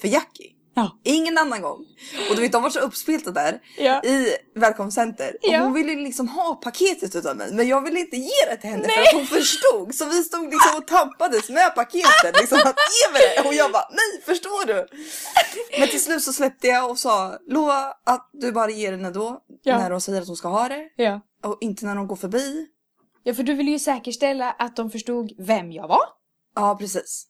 för 0.00 0.08
Jackie. 0.08 0.50
Ja. 0.74 1.00
Ingen 1.04 1.38
annan 1.38 1.62
gång. 1.62 1.78
Och 2.30 2.36
du 2.36 2.42
vet, 2.42 2.52
de 2.52 2.62
var 2.62 2.70
så 2.70 2.80
uppspelta 2.80 3.30
där 3.30 3.60
Ja. 3.78 4.02
i 4.04 4.36
välkomstcenter. 4.54 5.36
Och 5.42 5.48
Ja. 5.52 5.60
hon 5.60 5.72
ville 5.72 5.94
liksom 5.94 6.28
ha 6.28 6.54
paketet 6.54 7.16
utav 7.16 7.36
mig. 7.36 7.52
Men 7.54 7.68
jag 7.68 7.80
ville 7.84 8.00
inte 8.00 8.16
ge 8.16 8.44
det 8.50 8.56
till 8.56 8.70
henne 8.70 8.88
för 8.88 9.00
att 9.00 9.14
hon 9.14 9.26
förstod. 9.26 9.94
Så 9.94 10.04
vi 10.04 10.22
stod 10.22 10.44
liksom 10.50 10.76
och 10.76 10.86
tampades 10.86 11.48
med 11.50 11.74
paketet. 11.74 12.40
Liksom 12.40 12.58
att 12.58 12.76
ge 13.06 13.12
mig 13.12 13.22
det. 13.36 13.48
Och 13.48 13.54
jag 13.54 13.72
bara, 13.72 13.88
nej 13.90 14.22
förstår 14.26 14.66
du? 14.66 14.86
Men 15.78 15.88
till 15.88 16.02
slut 16.02 16.22
så 16.22 16.32
släppte 16.32 16.66
jag 16.66 16.90
och 16.90 16.98
sa, 16.98 17.38
lova 17.48 17.94
att 18.06 18.30
du 18.32 18.52
bara 18.52 18.70
ger 18.70 18.90
henne 18.92 19.10
då. 19.10 19.40
När 19.64 19.90
hon 19.90 20.00
säger 20.00 20.20
att 20.20 20.26
hon 20.26 20.36
ska 20.36 20.48
ha 20.48 20.68
det. 20.68 20.88
Och 21.44 21.58
inte 21.60 21.86
när 21.86 21.96
hon 21.96 22.06
går 22.06 22.16
förbi. 22.16 22.66
Ja, 23.22 23.34
för 23.34 23.42
du 23.42 23.54
ville 23.54 23.70
ju 23.70 23.78
säkerställa 23.78 24.50
att 24.50 24.76
de 24.76 24.90
förstod 24.90 25.32
vem 25.38 25.72
jag 25.72 25.88
var. 25.88 26.02
Ja 26.54 26.76
precis. 26.80 27.26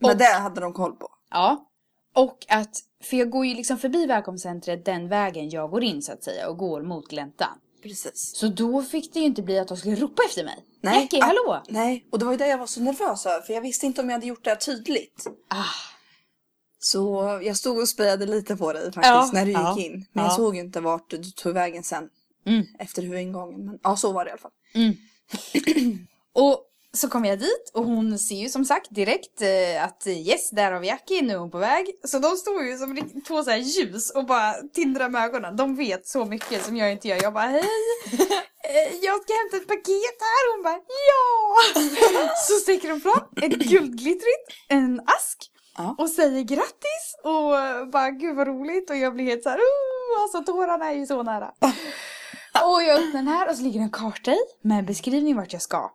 Men 0.00 0.10
Och- 0.10 0.16
det 0.16 0.24
hade 0.32 0.60
de 0.60 0.72
koll 0.72 0.92
på. 0.96 1.08
Ja. 1.30 1.70
Och 2.14 2.46
att, 2.48 2.78
för 3.02 3.16
jag 3.16 3.30
går 3.30 3.46
ju 3.46 3.54
liksom 3.54 3.78
förbi 3.78 4.06
välkomstcentret 4.06 4.84
den 4.84 5.08
vägen 5.08 5.50
jag 5.50 5.70
går 5.70 5.84
in 5.84 6.02
så 6.02 6.12
att 6.12 6.24
säga 6.24 6.48
och 6.48 6.58
går 6.58 6.82
mot 6.82 7.08
gläntan. 7.08 7.58
Precis. 7.82 8.36
Så 8.36 8.48
då 8.48 8.82
fick 8.82 9.12
det 9.12 9.18
ju 9.20 9.26
inte 9.26 9.42
bli 9.42 9.58
att 9.58 9.68
de 9.68 9.76
skulle 9.76 9.96
ropa 9.96 10.22
efter 10.28 10.44
mig. 10.44 10.64
Nej. 10.80 11.00
Jackie, 11.02 11.22
Ah. 11.22 11.26
hallå! 11.26 11.62
Nej, 11.68 12.06
och 12.10 12.18
det 12.18 12.24
var 12.24 12.32
ju 12.32 12.38
det 12.38 12.46
jag 12.48 12.58
var 12.58 12.66
så 12.66 12.80
nervös 12.80 13.26
över. 13.26 13.40
För 13.40 13.52
jag 13.52 13.60
visste 13.60 13.86
inte 13.86 14.00
om 14.00 14.08
jag 14.08 14.14
hade 14.16 14.26
gjort 14.26 14.44
det 14.44 14.50
här 14.50 14.56
tydligt. 14.56 15.26
Ah, 15.48 15.64
Så 16.78 17.40
jag 17.44 17.56
stod 17.56 17.78
och 17.78 17.88
spejade 17.88 18.26
lite 18.26 18.56
på 18.56 18.72
dig 18.72 18.82
faktiskt 18.84 19.04
Ja, 19.06 19.30
när 19.32 19.42
du 19.44 19.50
gick 19.50 19.58
ja, 19.58 19.78
in. 19.80 20.06
Men 20.12 20.24
jag 20.24 20.32
ja. 20.32 20.36
såg 20.36 20.54
ju 20.54 20.60
inte 20.60 20.80
vart 20.80 21.10
du 21.10 21.24
tog 21.24 21.54
vägen 21.54 21.82
sen. 21.82 22.08
Mm. 22.46 22.64
Efter 22.78 23.02
huvudingången. 23.02 23.66
Men 23.66 23.78
ja, 23.82 23.96
så 23.96 24.12
var 24.12 24.24
det 24.24 24.28
i 24.28 24.32
alla 24.32 24.40
fall. 24.40 24.50
Och 26.32 26.58
så 26.94 27.08
kom 27.08 27.24
jag 27.24 27.38
dit 27.38 27.70
och 27.74 27.84
hon 27.84 28.18
ser 28.18 28.34
ju 28.34 28.48
som 28.48 28.64
sagt 28.64 28.86
direkt 28.90 29.42
eh, 29.42 29.84
att 29.84 30.06
yes, 30.06 30.50
där 30.50 30.72
har 30.72 30.80
vi 30.80 30.86
Jackie, 30.86 31.22
nu 31.22 31.32
är 31.32 31.38
hon 31.38 31.50
på 31.50 31.58
väg. 31.58 31.86
Så 32.04 32.18
de 32.18 32.36
står 32.36 32.62
ju 32.62 32.78
som 32.78 33.10
två 33.26 33.42
så 33.42 33.50
här 33.50 33.58
ljus 33.58 34.10
och 34.10 34.26
bara 34.26 34.52
tindrar 34.74 35.08
med 35.08 35.24
ögonen. 35.24 35.56
De 35.56 35.76
vet 35.76 36.06
så 36.06 36.24
mycket 36.24 36.64
som 36.64 36.76
jag 36.76 36.92
inte 36.92 37.08
gör. 37.08 37.22
Jag 37.22 37.32
bara 37.32 37.46
hej, 37.46 37.64
eh, 38.64 38.94
jag 39.02 39.22
ska 39.22 39.32
hämta 39.32 39.56
ett 39.56 39.68
paket 39.68 40.16
här. 40.20 40.56
Hon 40.56 40.62
bara 40.62 40.80
ja! 41.08 41.56
Så 42.48 42.54
sticker 42.54 42.88
de 42.88 43.00
fram 43.00 43.28
ett 43.42 43.52
guldglittrigt, 43.52 44.48
en 44.68 45.00
ask. 45.00 45.50
Ja. 45.76 45.94
Och 45.98 46.10
säger 46.10 46.42
grattis 46.42 47.16
och 47.24 47.88
bara 47.92 48.10
gud 48.10 48.36
vad 48.36 48.46
roligt 48.46 48.90
och 48.90 48.96
jag 48.96 49.14
blir 49.14 49.24
helt 49.24 49.42
så 49.42 49.48
här, 49.48 49.58
oh, 49.58 50.22
alltså 50.22 50.52
tårarna 50.52 50.90
är 50.90 50.94
ju 50.94 51.06
så 51.06 51.22
nära. 51.22 51.52
Och 52.64 52.82
jag 52.82 52.96
öppnar 52.96 53.12
den 53.12 53.28
här 53.28 53.50
och 53.50 53.56
så 53.56 53.62
ligger 53.62 53.78
det 53.78 53.84
en 53.84 53.90
karta 53.90 54.32
i 54.32 54.38
med 54.62 54.86
beskrivning 54.86 55.36
vart 55.36 55.52
jag 55.52 55.62
ska. 55.62 55.90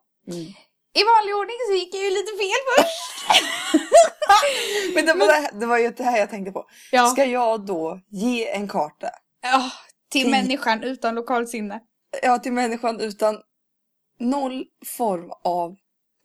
I 0.94 1.02
vanlig 1.04 1.36
ordning 1.36 1.56
så 1.68 1.74
gick 1.74 1.96
jag 1.96 2.04
ju 2.04 2.10
lite 2.10 2.32
fel 2.38 2.62
först. 2.78 3.42
Men 4.96 5.06
det 5.06 5.14
var, 5.14 5.28
det, 5.28 5.60
det 5.60 5.66
var 5.66 5.78
ju 5.78 5.90
det 5.90 6.04
här 6.04 6.18
jag 6.18 6.30
tänkte 6.30 6.52
på. 6.52 6.66
Ja. 6.92 7.06
Ska 7.08 7.26
jag 7.26 7.66
då 7.66 8.00
ge 8.10 8.50
en 8.50 8.68
karta? 8.68 9.10
Ja, 9.42 9.72
till 10.12 10.22
Till- 10.22 10.32
människan 10.32 10.84
utan 10.84 11.16
lokalsinne. 11.16 11.80
Ja, 12.24 12.40
till 12.40 12.54
människan 12.54 13.00
utan 13.00 13.38
noll 14.20 14.66
form 14.86 15.32
av 15.44 15.76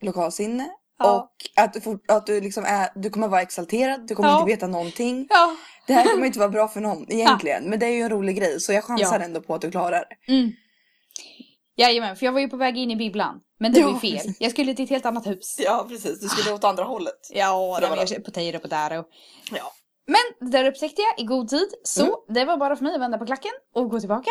lokalsinne. 0.02 0.68
Ja. 0.98 1.12
Och 1.20 1.62
att 1.64 1.72
du, 1.72 1.98
att 2.08 2.26
du 2.26 2.40
liksom 2.40 2.64
är, 2.64 2.88
du 2.94 3.10
kommer 3.10 3.28
vara 3.28 3.42
exalterad, 3.42 4.06
du 4.08 4.14
kommer 4.14 4.28
Ja. 4.28 4.40
inte 4.40 4.52
veta 4.52 4.66
någonting. 4.66 5.26
Ja. 5.30 5.56
Det 5.86 5.92
här 5.92 6.04
kommer 6.12 6.26
inte 6.26 6.38
vara 6.38 6.48
bra 6.48 6.68
för 6.68 6.80
någon 6.80 7.12
egentligen. 7.12 7.64
Men 7.70 7.78
det 7.78 7.86
är 7.86 7.90
ju 7.90 8.00
en 8.02 8.10
rolig 8.10 8.36
grej 8.36 8.60
så 8.60 8.72
jag 8.72 8.84
chansar 8.84 9.20
ändå 9.20 9.40
på 9.40 9.54
att 9.54 9.60
du 9.60 9.70
klarar 9.70 10.04
det. 10.26 10.32
Mm. 10.32 10.52
Jajamän, 11.76 12.16
för 12.16 12.26
jag 12.26 12.32
var 12.32 12.40
ju 12.40 12.48
på 12.48 12.56
väg 12.56 12.76
in 12.78 12.90
i 12.90 12.96
bibblan. 12.96 13.40
Men 13.60 13.72
det 13.72 13.80
Ja, 13.80 13.86
var 13.86 13.92
ju 13.94 13.98
fel. 14.00 14.12
precis. 14.12 14.36
Jag 14.40 14.50
skulle 14.50 14.74
till 14.74 14.84
ett 14.84 14.90
helt 14.90 15.06
annat 15.06 15.26
hus. 15.26 15.56
Ja 15.58 15.86
precis, 15.88 16.20
du 16.20 16.28
skulle 16.28 16.54
åt 16.54 16.64
andra 16.64 16.84
hållet. 16.84 17.20
Ja, 17.30 17.78
det 17.80 17.88
var 17.88 17.96
det. 17.96 18.42
jag 18.52 18.62
på 18.62 18.68
Daro. 18.68 19.04
Ja. 19.52 19.72
Men 20.06 20.50
det 20.50 20.58
där 20.58 20.64
upptäckte 20.70 21.02
jag 21.02 21.20
i 21.20 21.24
god 21.24 21.48
tid. 21.48 21.68
Så 21.84 22.02
Mm. 22.02 22.14
det 22.28 22.44
var 22.44 22.56
bara 22.56 22.76
för 22.76 22.84
mig 22.84 22.94
att 22.94 23.00
vända 23.00 23.18
på 23.18 23.26
klacken 23.26 23.52
och 23.74 23.90
gå 23.90 24.00
tillbaka. 24.00 24.30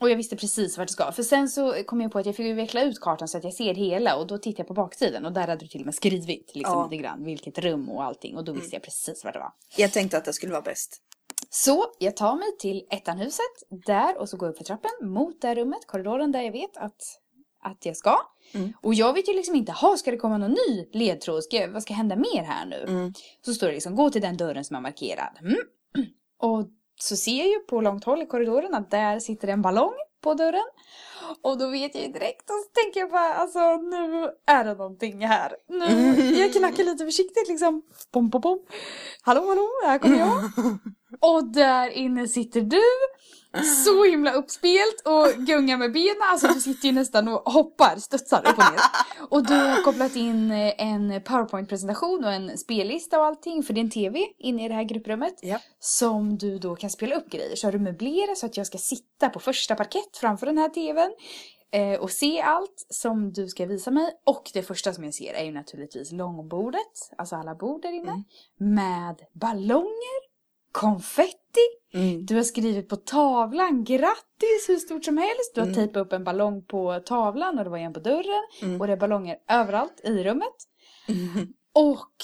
Och 0.00 0.10
jag 0.10 0.16
visste 0.16 0.36
precis 0.36 0.78
vart 0.78 0.88
det 0.88 0.92
ska. 0.92 1.12
För 1.12 1.22
sen 1.22 1.48
så 1.48 1.72
kom 1.86 2.00
jag 2.00 2.12
på 2.12 2.18
att 2.18 2.26
jag 2.26 2.36
fick 2.36 2.46
ju 2.46 2.54
veckla 2.54 2.82
ut 2.82 3.00
kartan 3.00 3.28
så 3.28 3.38
att 3.38 3.44
jag 3.44 3.54
ser 3.54 3.74
hela. 3.74 4.16
Och 4.16 4.26
då 4.26 4.38
tittar 4.38 4.60
jag 4.60 4.68
på 4.68 4.74
baksidan 4.74 5.24
och 5.26 5.32
där 5.32 5.40
hade 5.40 5.56
du 5.56 5.66
till 5.68 5.80
och 5.80 5.86
med 5.86 5.94
skrivit 5.94 6.50
liksom 6.54 6.72
Ja. 6.78 6.88
lite 6.90 7.02
grann 7.02 7.24
vilket 7.24 7.58
rum 7.58 7.88
och 7.88 8.04
allting. 8.04 8.36
Och 8.36 8.44
då 8.44 8.52
visste 8.52 8.76
jag 8.76 8.82
precis 8.82 9.24
vart 9.24 9.32
det 9.34 9.38
var. 9.40 9.52
Jag 9.76 9.92
tänkte 9.92 10.16
att 10.18 10.24
det 10.24 10.32
skulle 10.32 10.52
vara 10.52 10.62
bäst. 10.62 10.98
Så 11.54 11.86
jag 11.98 12.16
tar 12.16 12.36
mig 12.36 12.56
till 12.58 12.86
ettanhuset 12.90 13.84
där 13.86 14.18
och 14.18 14.28
så 14.28 14.36
går 14.36 14.46
jag 14.46 14.52
upp 14.52 14.58
för 14.58 14.64
trappen 14.64 14.90
mot 15.00 15.40
det 15.40 15.54
rummet, 15.54 15.86
korridoren 15.86 16.32
där 16.32 16.42
jag 16.42 16.52
vet 16.52 16.76
att, 16.76 17.02
att 17.62 17.86
jag 17.86 17.96
ska. 17.96 18.18
Mm. 18.52 18.72
Och 18.80 18.94
jag 18.94 19.12
vet 19.12 19.28
ju 19.28 19.34
liksom 19.34 19.54
inte, 19.54 19.72
ha 19.72 19.96
ska 19.96 20.10
det 20.10 20.16
komma 20.16 20.38
någon 20.38 20.56
ny 20.68 20.86
ledtråd? 20.92 21.44
Ska, 21.44 21.70
vad 21.70 21.82
ska 21.82 21.94
hända 21.94 22.16
mer 22.16 22.42
här 22.42 22.66
nu? 22.66 22.84
Mm. 22.88 23.12
Så 23.44 23.54
står 23.54 23.66
det 23.66 23.72
liksom, 23.72 23.96
gå 23.96 24.10
till 24.10 24.22
den 24.22 24.36
dörren 24.36 24.64
som 24.64 24.76
är 24.76 24.80
markerad. 24.80 25.38
Mm. 25.40 25.56
Och 26.38 26.68
så 27.00 27.16
ser 27.16 27.38
jag 27.38 27.48
ju 27.48 27.58
på 27.58 27.80
långt 27.80 28.04
håll 28.04 28.22
i 28.22 28.26
korridoren 28.26 28.74
att 28.74 28.90
där 28.90 29.20
sitter 29.20 29.48
en 29.48 29.62
ballong 29.62 29.94
på 30.22 30.34
dörren. 30.34 30.64
Och 31.42 31.58
då 31.58 31.70
vet 31.70 31.94
jag 31.94 32.04
ju 32.04 32.12
direkt 32.12 32.50
och 32.50 32.56
så 32.56 32.82
tänker 32.82 33.00
jag 33.00 33.10
bara 33.10 33.34
alltså 33.34 33.76
nu 33.76 34.30
är 34.46 34.64
det 34.64 34.74
någonting 34.74 35.26
här. 35.26 35.56
Nu, 35.68 36.22
jag 36.40 36.52
knackar 36.52 36.84
lite 36.84 37.04
försiktigt 37.04 37.48
liksom. 37.48 37.82
Bom, 38.12 38.28
bom, 38.28 38.40
bom. 38.40 38.58
Hallå, 39.22 39.46
hallå, 39.48 39.68
här 39.84 39.98
kommer 39.98 40.18
jag. 40.18 40.50
Och 41.20 41.44
där 41.44 41.88
inne 41.88 42.28
sitter 42.28 42.60
du. 42.60 42.82
Så 43.84 44.04
himla 44.04 44.32
uppspelt 44.32 45.02
och 45.04 45.44
gungar 45.46 45.76
med 45.76 45.92
benen. 45.92 46.16
Alltså 46.30 46.48
du 46.48 46.60
sitter 46.60 46.86
ju 46.86 46.92
nästan 46.92 47.28
och 47.28 47.52
hoppar, 47.52 47.96
studsar 47.96 48.38
upp 48.38 48.58
och 48.58 48.64
ner. 48.72 48.80
Och 49.30 49.46
du 49.46 49.54
har 49.54 49.84
kopplat 49.84 50.16
in 50.16 50.50
eh, 50.50 50.74
en 50.78 51.22
powerpoint-presentation 51.22 52.24
och 52.24 52.32
en 52.32 52.58
spellista 52.58 53.18
och 53.18 53.26
allting. 53.26 53.62
För 53.62 53.78
en 53.78 53.90
tv 53.90 54.26
inne 54.38 54.64
i 54.64 54.68
det 54.68 54.74
här 54.74 54.82
grupprummet. 54.82 55.34
Ja. 55.42 55.58
Som 55.78 56.38
du 56.38 56.58
då 56.58 56.76
kan 56.76 56.90
spela 56.90 57.16
upp 57.16 57.30
grejer. 57.30 57.56
Så 57.56 57.66
har 57.66 57.72
du 57.72 57.78
möblerat 57.78 58.38
så 58.38 58.46
att 58.46 58.56
jag 58.56 58.66
ska 58.66 58.78
sitta 58.78 59.28
på 59.28 59.40
första 59.40 59.74
parkett 59.74 60.16
framför 60.16 60.46
den 60.46 60.58
här 60.58 60.68
tvn. 60.68 61.12
Eh, 61.74 62.00
och 62.00 62.10
se 62.10 62.40
allt 62.40 62.86
som 62.88 63.32
du 63.32 63.48
ska 63.48 63.66
visa 63.66 63.90
mig. 63.90 64.12
Och 64.24 64.50
det 64.54 64.62
första 64.62 64.92
som 64.92 65.04
jag 65.04 65.14
ser 65.14 65.34
är 65.34 65.44
ju 65.44 65.52
naturligtvis 65.52 66.12
långbordet. 66.12 67.10
Alltså 67.18 67.36
alla 67.36 67.54
bord 67.54 67.82
där 67.82 67.92
inne. 67.92 68.10
Mm. 68.10 68.74
Med 68.74 69.20
ballonger, 69.32 70.32
konfetti. 70.72 71.41
Mm. 71.94 72.26
Du 72.26 72.36
har 72.36 72.42
skrivit 72.42 72.88
på 72.88 72.96
tavlan 72.96 73.84
grattis 73.84 74.68
hur 74.68 74.76
stort 74.76 75.04
som 75.04 75.18
helst. 75.18 75.54
Du 75.54 75.60
har 75.60 75.66
Mm. 75.68 75.74
tejpat 75.76 76.06
upp 76.06 76.12
en 76.12 76.24
ballong 76.24 76.64
på 76.64 77.00
tavlan 77.06 77.58
och 77.58 77.64
det 77.64 77.70
var 77.70 77.78
en 77.78 77.92
på 77.92 78.00
dörren. 78.00 78.42
Mm. 78.62 78.80
Och 78.80 78.86
det 78.86 78.92
är 78.92 78.96
ballonger 78.96 79.36
överallt 79.50 80.00
i 80.04 80.24
rummet. 80.24 80.54
Mm. 81.08 81.48
Och 81.74 82.16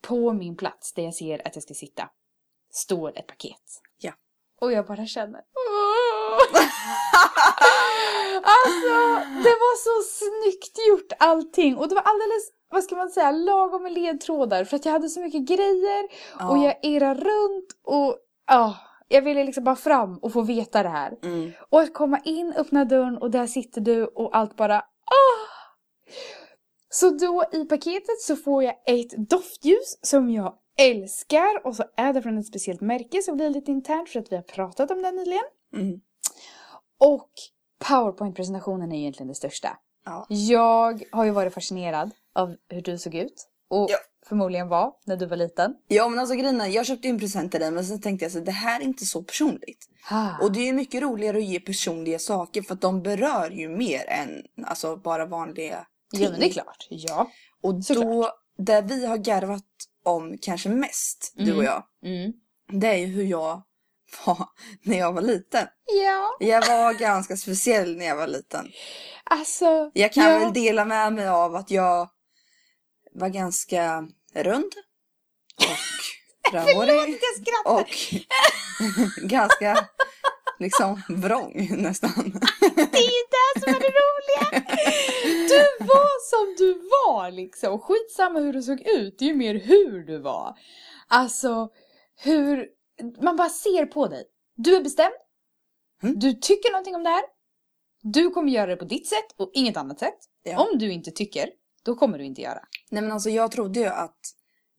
på 0.00 0.32
min 0.32 0.56
plats 0.56 0.92
där 0.92 1.02
jag 1.02 1.14
ser 1.14 1.46
att 1.46 1.56
jag 1.56 1.62
ska 1.62 1.74
sitta 1.74 2.08
står 2.70 3.18
ett 3.18 3.26
paket. 3.26 3.80
Ja. 4.00 4.12
Och 4.60 4.72
jag 4.72 4.86
bara 4.86 5.06
känner 5.06 5.40
"Åh." 5.40 6.60
Alltså 8.36 8.94
det 9.44 9.56
var 9.64 9.76
så 9.76 10.08
snyggt 10.24 10.78
gjort 10.88 11.12
allting 11.18 11.76
och 11.76 11.88
det 11.88 11.94
var 11.94 12.02
alldeles, 12.02 12.50
vad 12.70 12.84
ska 12.84 12.96
man 12.96 13.10
säga, 13.10 13.30
lagom 13.30 13.82
med 13.82 13.92
ledtrådar 13.92 14.64
för 14.64 14.76
att 14.76 14.84
jag 14.84 14.92
hade 14.92 15.08
så 15.08 15.20
mycket 15.20 15.42
grejer 15.48 16.04
och 16.34 16.56
Ja. 16.58 16.64
jag 16.64 16.74
irrade 16.82 17.20
runt 17.20 17.66
och 17.84 18.16
ja, 18.46 18.76
jag 19.08 19.22
ville 19.22 19.44
liksom 19.44 19.64
bara 19.64 19.76
fram 19.76 20.18
och 20.18 20.32
få 20.32 20.42
veta 20.42 20.82
det 20.82 20.88
här. 20.88 21.18
Mm. 21.22 21.52
Och 21.70 21.80
att 21.80 21.94
komma 21.94 22.20
in, 22.24 22.52
öppna 22.56 22.84
dörren 22.84 23.18
och 23.18 23.30
där 23.30 23.46
sitter 23.46 23.80
du 23.80 24.04
och 24.04 24.36
allt 24.36 24.56
bara 24.56 24.78
ah! 24.78 25.54
Så 26.88 27.10
då 27.10 27.44
i 27.52 27.64
paketet 27.64 28.20
så 28.20 28.36
får 28.36 28.64
jag 28.64 28.74
ett 28.86 29.28
doftljus 29.30 29.98
som 30.02 30.30
jag 30.30 30.54
älskar 30.78 31.66
och 31.66 31.76
så 31.76 31.84
är 31.96 32.12
det 32.12 32.22
från 32.22 32.38
ett 32.38 32.46
speciellt 32.46 32.80
märke 32.80 33.22
som 33.22 33.36
blir 33.36 33.50
lite 33.50 33.70
internt 33.70 34.08
för 34.08 34.20
att 34.20 34.32
vi 34.32 34.36
har 34.36 34.42
pratat 34.42 34.90
om 34.90 35.02
det 35.02 35.10
nyligen. 35.10 35.44
Mm. 35.76 36.00
Och 37.00 37.30
powerpoint-presentationen 37.88 38.92
är 38.92 38.96
egentligen 38.98 39.28
det 39.28 39.34
största. 39.34 39.78
Ja. 40.04 40.26
Jag 40.28 41.02
har 41.12 41.24
ju 41.24 41.30
varit 41.30 41.54
fascinerad 41.54 42.10
av 42.34 42.56
hur 42.68 42.82
du 42.82 42.98
såg 42.98 43.14
ut 43.14 43.48
och 43.70 43.90
Ja. 43.90 43.98
Förmodligen 44.28 44.68
var 44.68 44.92
när 45.04 45.16
du 45.16 45.26
var 45.26 45.36
liten. 45.36 45.74
ja 45.88 46.08
men 46.08 46.18
alltså 46.18 46.34
grejen 46.34 46.72
jag 46.72 46.86
köpte 46.86 47.08
ju 47.08 47.12
en 47.12 47.18
present 47.20 47.50
till 47.52 47.60
dig 47.60 47.70
men 47.70 47.84
sen 47.84 48.00
tänkte 48.00 48.24
jag 48.24 48.32
så 48.32 48.40
det 48.40 48.52
här 48.52 48.80
är 48.80 48.84
inte 48.84 49.04
så 49.06 49.22
personligt. 49.22 49.88
Och 50.42 50.52
det 50.52 50.60
är 50.60 50.64
ju 50.64 50.72
mycket 50.72 51.02
roligare 51.02 51.36
att 51.38 51.44
ge 51.44 51.60
personliga 51.60 52.18
saker 52.18 52.62
för 52.62 52.74
att 52.74 52.80
de 52.80 53.02
berör 53.02 53.50
ju 53.50 53.68
mer 53.68 54.04
än 54.08 54.42
alltså 54.66 54.96
bara 54.96 55.26
vanliga 55.26 55.86
ja 56.12 56.30
men 56.30 56.40
det 56.40 56.46
är 56.46 56.52
klart, 56.52 56.86
ja. 56.90 57.30
Och 57.62 57.74
då, 57.74 57.82
Såklart. 57.82 58.32
det 58.58 58.80
vi 58.82 59.06
har 59.06 59.16
garvat 59.16 59.62
om 60.04 60.38
kanske 60.42 60.68
mest, 60.68 61.32
du 61.36 61.42
Mm. 61.44 61.56
och 61.58 61.64
jag, 61.64 61.82
Mm. 62.04 62.32
det 62.80 62.86
är 62.88 62.96
ju 62.96 63.06
hur 63.06 63.24
jag 63.24 63.62
var 64.26 64.46
när 64.82 64.98
jag 64.98 65.12
var 65.12 65.22
liten. 65.22 65.66
Ja, 66.04 66.36
Jag 66.46 66.66
var 66.68 66.92
ganska 66.94 67.36
speciell 67.36 67.96
när 67.96 68.04
jag 68.04 68.16
var 68.16 68.26
liten. 68.26 68.66
alltså. 69.24 69.90
Jag 69.94 70.12
kan 70.12 70.24
ja. 70.24 70.38
väl 70.38 70.52
dela 70.52 70.84
med 70.84 71.12
mig 71.12 71.28
av 71.28 71.56
att 71.56 71.70
jag 71.70 72.08
var 73.14 73.28
ganska 73.28 74.08
rund. 74.34 74.72
Och 75.56 76.52
rödhårig. 76.52 77.18
Och 77.64 77.88
ganska 79.28 79.88
liksom 80.58 81.02
vrång 81.08 81.68
nästan. 81.70 82.10
Det 82.60 82.98
är 82.98 83.12
ju 83.16 83.24
det 83.34 83.60
som 83.60 83.74
är 83.74 83.80
det 83.80 83.92
roliga! 84.00 84.64
Du 85.24 85.84
var 85.84 86.20
som 86.30 86.54
du 86.58 86.74
var 86.74 87.30
liksom. 87.30 87.78
Skitsamma 87.78 88.38
hur 88.38 88.52
du 88.52 88.62
såg 88.62 88.80
ut, 88.80 89.18
det 89.18 89.24
är 89.24 89.28
ju 89.28 89.34
mer 89.34 89.54
hur 89.54 90.06
du 90.06 90.18
var. 90.18 90.58
Alltså, 91.08 91.68
hur... 92.16 92.68
Man 93.22 93.36
bara 93.36 93.48
ser 93.48 93.86
på 93.86 94.06
dig. 94.06 94.24
Du 94.56 94.76
är 94.76 94.80
bestämd. 94.80 95.14
Mm. 96.02 96.18
Du 96.18 96.32
tycker 96.32 96.72
någonting 96.72 96.94
om 96.94 97.04
det 97.04 97.10
här. 97.10 97.24
Du 98.02 98.30
kommer 98.30 98.52
göra 98.52 98.66
det 98.66 98.76
på 98.76 98.84
ditt 98.84 99.08
sätt 99.08 99.34
och 99.36 99.50
inget 99.54 99.76
annat 99.76 99.98
sätt. 99.98 100.18
Ja. 100.42 100.58
Om 100.58 100.78
du 100.78 100.92
inte 100.92 101.10
tycker, 101.10 101.50
då 101.84 101.94
kommer 101.94 102.18
du 102.18 102.24
inte 102.24 102.40
göra. 102.40 102.60
Nej 102.94 103.02
men 103.02 103.12
alltså 103.12 103.30
jag 103.30 103.50
trodde 103.50 103.80
ju 103.80 103.86
att 103.86 104.20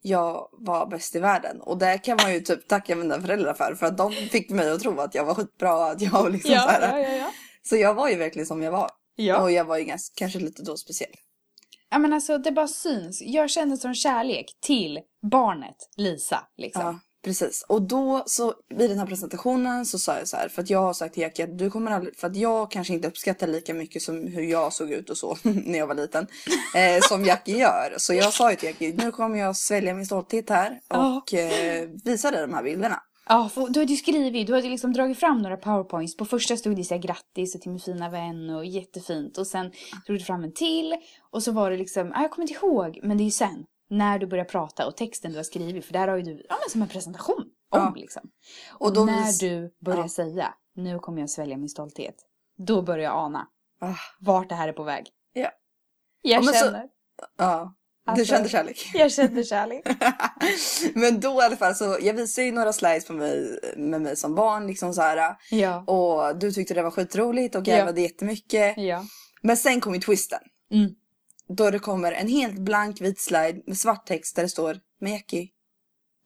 jag 0.01 0.49
var 0.51 0.87
bäst 0.87 1.15
i 1.15 1.19
världen. 1.19 1.61
Och 1.61 1.77
det 1.77 1.97
kan 1.97 2.17
man 2.21 2.33
ju 2.33 2.39
typ 2.39 2.67
tacka 2.67 2.95
mina 2.95 3.21
föräldrar 3.21 3.53
för. 3.53 3.75
För 3.75 3.85
att 3.85 3.97
de 3.97 4.11
fick 4.11 4.49
mig 4.49 4.71
att 4.71 4.79
tro 4.81 4.99
att 4.99 5.15
jag 5.15 5.25
var 5.25 5.35
skitbra. 5.35 5.91
Att 5.91 6.01
jag 6.01 6.31
liksom 6.31 6.51
så, 6.51 6.67
här, 6.67 6.99
ja, 6.99 7.09
ja. 7.09 7.31
så 7.63 7.75
jag 7.75 7.93
var 7.93 8.09
ju 8.09 8.15
verkligen 8.15 8.45
som 8.45 8.61
jag 8.61 8.71
var. 8.71 8.89
Ja. 9.15 9.41
Och 9.41 9.51
jag 9.51 9.65
var 9.65 9.77
ju 9.77 9.83
ganska, 9.83 10.13
kanske 10.17 10.39
lite 10.39 10.63
då 10.63 10.77
speciell. 10.77 11.09
ja 11.91 11.97
men 11.97 12.13
alltså 12.13 12.37
det 12.37 12.51
bara 12.51 12.67
syns. 12.67 13.21
Jag 13.21 13.49
kände 13.49 13.77
sån 13.77 13.95
kärlek 13.95 14.57
till 14.61 14.99
barnet 15.31 15.89
Lisa 15.97 16.47
liksom. 16.57 16.99
Precis. 17.25 17.65
Och 17.67 17.81
då 17.81 18.23
så 18.25 18.53
vid 18.69 18.89
den 18.89 18.99
här 18.99 19.05
presentationen 19.05 19.85
så 19.85 19.99
sa 19.99 20.17
jag 20.17 20.27
så 20.27 20.37
här. 20.37 20.49
För 20.49 20.61
att 20.61 20.69
jag 20.69 20.79
har 20.79 20.93
sagt 20.93 21.13
till 21.13 21.23
Jackie 21.23 21.45
att 21.45 21.57
du 21.57 21.69
kommer 21.69 21.91
aldrig, 21.91 22.15
för 22.15 22.27
att 22.27 22.35
jag 22.35 22.71
kanske 22.71 22.93
inte 22.93 23.07
uppskattar 23.07 23.47
lika 23.47 23.73
mycket 23.73 24.01
som 24.01 24.27
hur 24.27 24.43
jag 24.43 24.73
såg 24.73 24.91
ut 24.91 25.09
och 25.09 25.17
så 25.17 25.37
när 25.43 25.79
jag 25.79 25.87
var 25.87 25.95
liten. 25.95 26.27
Eh, 26.75 27.01
som 27.01 27.25
Jackie 27.25 27.57
gör. 27.57 27.95
Så 27.97 28.13
jag 28.13 28.33
sa 28.33 28.51
ju 28.51 28.55
till 28.55 28.67
Jackie, 28.67 28.95
nu 28.97 29.11
kommer 29.11 29.39
jag 29.39 29.55
svälja 29.55 29.93
min 29.93 30.05
stolthet 30.05 30.49
här. 30.49 30.79
Och 30.87 31.33
eh, 31.33 31.89
visa 32.03 32.31
dig 32.31 32.41
de 32.41 32.53
här 32.53 32.63
bilderna. 32.63 33.01
Ja, 33.29 33.49
för 33.49 33.61
du 33.61 33.79
hade 33.79 33.91
ju 33.91 33.97
skrivit, 33.97 34.47
du 34.47 34.53
hade 34.53 34.69
liksom 34.69 34.93
dragit 34.93 35.19
fram 35.19 35.41
några 35.41 35.57
powerpoints. 35.57 36.17
På 36.17 36.25
första 36.25 36.57
stod 36.57 36.75
det 36.75 36.83
så 36.83 36.93
här, 36.93 37.01
grattis 37.01 37.55
och 37.55 37.61
till 37.61 37.71
min 37.71 37.79
fina 37.79 38.09
vän 38.09 38.49
och 38.49 38.65
jättefint. 38.65 39.37
Och 39.37 39.47
sen 39.47 39.71
drog 40.07 40.19
du 40.19 40.23
fram 40.23 40.43
en 40.43 40.53
till. 40.53 40.95
Och 41.31 41.43
så 41.43 41.51
var 41.51 41.71
det 41.71 41.77
liksom, 41.77 42.11
ah, 42.15 42.21
jag 42.21 42.31
kommer 42.31 42.49
inte 42.49 42.65
ihåg, 42.65 42.99
men 43.03 43.17
det 43.17 43.23
är 43.23 43.25
ju 43.25 43.31
sen. 43.31 43.65
När 43.97 44.19
du 44.19 44.27
börjar 44.27 44.45
prata 44.45 44.87
och 44.87 44.97
texten 44.97 45.31
du 45.31 45.37
har 45.37 45.43
skrivit. 45.43 45.85
För 45.85 45.93
där 45.93 46.07
har 46.07 46.17
ju 46.17 46.23
du, 46.23 46.45
ja 46.49 46.55
men 46.61 46.69
som 46.69 46.81
en 46.81 46.87
presentation. 46.87 47.45
Om 47.69 47.79
Ja. 47.79 47.93
liksom. 47.95 48.21
Och, 48.73 48.87
Och 48.87 48.93
då 48.93 49.05
när 49.05 49.25
vis- 49.25 49.39
du 49.39 49.73
börjar 49.85 49.99
Ja. 50.01 50.09
säga, 50.09 50.53
nu 50.75 50.99
kommer 50.99 51.19
jag 51.19 51.29
svälja 51.29 51.57
min 51.57 51.69
stolthet. 51.69 52.15
Då 52.57 52.81
börjar 52.81 53.03
jag 53.03 53.13
ana 53.15 53.47
Ah, 53.81 53.93
vart 54.19 54.49
det 54.49 54.55
här 54.55 54.67
är 54.67 54.73
på 54.73 54.83
väg. 54.83 55.05
Ja. 55.33 55.41
Jag 55.41 55.51
Ja, 56.21 56.45
men 56.45 56.53
så- 56.53 56.65
känner, 56.65 56.85
ja, 57.37 57.75
du 58.05 58.11
Alltså- 58.11 58.25
kände 58.25 58.49
kärlek. 58.49 58.91
jag 58.93 59.11
känner 59.11 59.43
kärlek. 59.43 59.85
Men 60.95 61.19
då 61.19 61.41
i 61.41 61.45
alla 61.45 61.55
fall 61.55 61.75
så, 61.75 61.97
jag 62.01 62.13
visade 62.13 62.45
ju 62.47 62.51
några 62.53 62.73
slides 62.73 63.05
på 63.07 63.13
mig, 63.13 63.59
med 63.77 64.01
mig 64.01 64.15
som 64.15 64.35
barn 64.35 64.67
liksom 64.67 64.93
så 64.93 65.01
här. 65.01 65.35
Ja. 65.51 65.83
Och 65.83 66.37
du 66.39 66.51
tyckte 66.51 66.73
det 66.73 66.83
var 66.83 66.91
skitroligt 66.91 67.55
och 67.55 67.63
garvade 67.63 68.01
jättemycket. 68.01 68.77
Ja. 68.77 69.03
Men 69.41 69.57
sen 69.57 69.81
kom 69.81 69.93
ju 69.93 69.99
twisten. 69.99 70.39
Mm. 70.71 70.89
Då 71.47 71.71
det 71.71 71.79
kommer 71.79 72.11
en 72.11 72.27
helt 72.27 72.59
blank 72.59 73.01
vit 73.01 73.19
slide 73.19 73.61
med 73.65 73.77
svart 73.77 74.05
text 74.05 74.35
där 74.35 74.43
det 74.43 74.49
står 74.49 74.79
Jackie, 74.99 75.49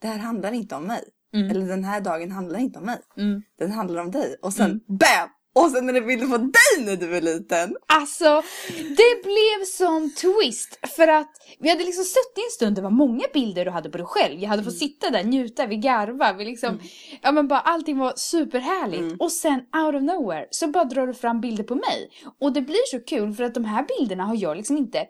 det 0.01 0.07
här 0.07 0.17
handlar 0.17 0.51
inte 0.51 0.75
om 0.75 0.83
mig. 0.83 1.03
Mm. 1.33 1.49
Eller 1.51 1.67
den 1.67 1.83
här 1.83 2.01
dagen 2.01 2.31
handlar 2.31 2.59
inte 2.59 2.79
om 2.79 2.85
mig. 2.85 3.01
Mm. 3.17 3.41
Den 3.59 3.71
handlar 3.71 4.01
om 4.01 4.11
dig. 4.11 4.35
Och 4.41 4.53
sen 4.53 4.65
Mm. 4.65 4.81
BAM! 4.87 5.29
Och 5.55 5.71
sen 5.71 5.89
är 5.89 5.93
det 5.93 6.01
bilder 6.01 6.27
på 6.27 6.37
dig 6.37 6.85
när 6.85 6.95
du 6.95 7.17
är 7.17 7.21
liten. 7.21 7.75
Alltså, 7.87 8.43
det 8.73 9.23
blev 9.23 9.65
sån 9.65 10.13
twist. 10.15 10.79
För 10.95 11.07
att 11.07 11.31
vi 11.59 11.69
hade 11.69 11.83
liksom 11.83 12.03
suttit 12.03 12.37
i 12.37 12.41
en 12.41 12.51
stund, 12.51 12.75
det 12.75 12.81
var 12.81 12.89
många 12.89 13.23
bilder 13.33 13.65
du 13.65 13.71
hade 13.71 13.89
på 13.89 13.97
dig 13.97 14.07
själv. 14.07 14.39
Jag 14.39 14.49
hade 14.49 14.63
fått 14.63 14.77
sitta 14.77 15.09
där, 15.09 15.23
njuta, 15.23 15.65
vi 15.65 15.75
garva, 15.77 16.33
vi 16.33 16.45
liksom, 16.45 16.79
ja 17.21 17.31
men 17.31 17.47
bara 17.47 17.59
allting 17.59 17.97
var 17.97 18.13
superhärligt. 18.15 19.21
Och 19.21 19.31
sen 19.31 19.59
out 19.59 19.95
of 19.95 20.01
nowhere 20.01 20.47
så 20.51 20.67
bara 20.67 20.83
drar 20.83 21.07
du 21.07 21.13
fram 21.13 21.41
bilder 21.41 21.63
på 21.63 21.75
mig. 21.75 22.09
Och 22.41 22.53
det 22.53 22.61
blir 22.61 22.87
så 22.91 22.99
kul 22.99 23.33
för 23.33 23.43
att 23.43 23.53
de 23.53 23.65
här 23.65 23.85
bilderna 23.97 24.23
har 24.23 24.35
jag 24.35 24.57
liksom 24.57 24.77
inte 24.77 25.05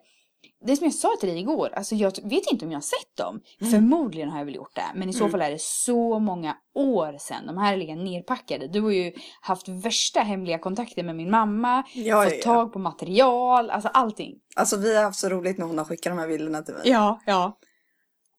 det 0.65 0.75
som 0.75 0.85
jag 0.85 0.93
sa 0.93 1.09
till 1.19 1.29
dig 1.29 1.39
igår, 1.39 1.69
alltså 1.75 1.95
jag 1.95 2.11
vet 2.23 2.51
inte 2.51 2.65
om 2.65 2.71
jag 2.71 2.77
har 2.77 2.81
sett 2.81 3.17
dem. 3.17 3.41
Förmodligen 3.71 4.29
har 4.29 4.37
jag 4.37 4.45
väl 4.45 4.55
gjort 4.55 4.75
det, 4.75 4.85
men 4.95 5.09
i 5.09 5.13
så 5.13 5.29
fall 5.29 5.41
är 5.41 5.51
det 5.51 5.61
så 5.61 6.19
många 6.19 6.55
år 6.75 7.17
sedan. 7.19 7.47
De 7.47 7.57
här 7.57 7.77
ligger 7.77 7.95
nerpackade. 7.95 8.67
Du 8.67 8.81
har 8.81 8.91
ju 8.91 9.11
haft 9.41 9.67
värsta 9.67 10.19
hemliga 10.19 10.59
kontakter 10.59 11.03
med 11.03 11.15
min 11.15 11.31
mamma, 11.31 11.83
Ja, 11.93 12.23
fått 12.23 12.31
ja, 12.33 12.37
ja. 12.37 12.43
tag 12.43 12.73
på 12.73 12.79
material, 12.79 13.69
alltså 13.69 13.89
allting. 13.93 14.35
Alltså 14.55 14.77
vi 14.77 14.95
har 14.95 15.03
haft 15.03 15.19
så 15.19 15.29
roligt 15.29 15.57
när 15.57 15.65
hon 15.65 15.77
har 15.77 15.85
skickat 15.85 16.11
de 16.11 16.19
här 16.19 16.27
bilderna 16.27 16.61
till 16.61 16.73
mig. 16.73 16.83
Ja, 16.85 17.19
ja. 17.25 17.57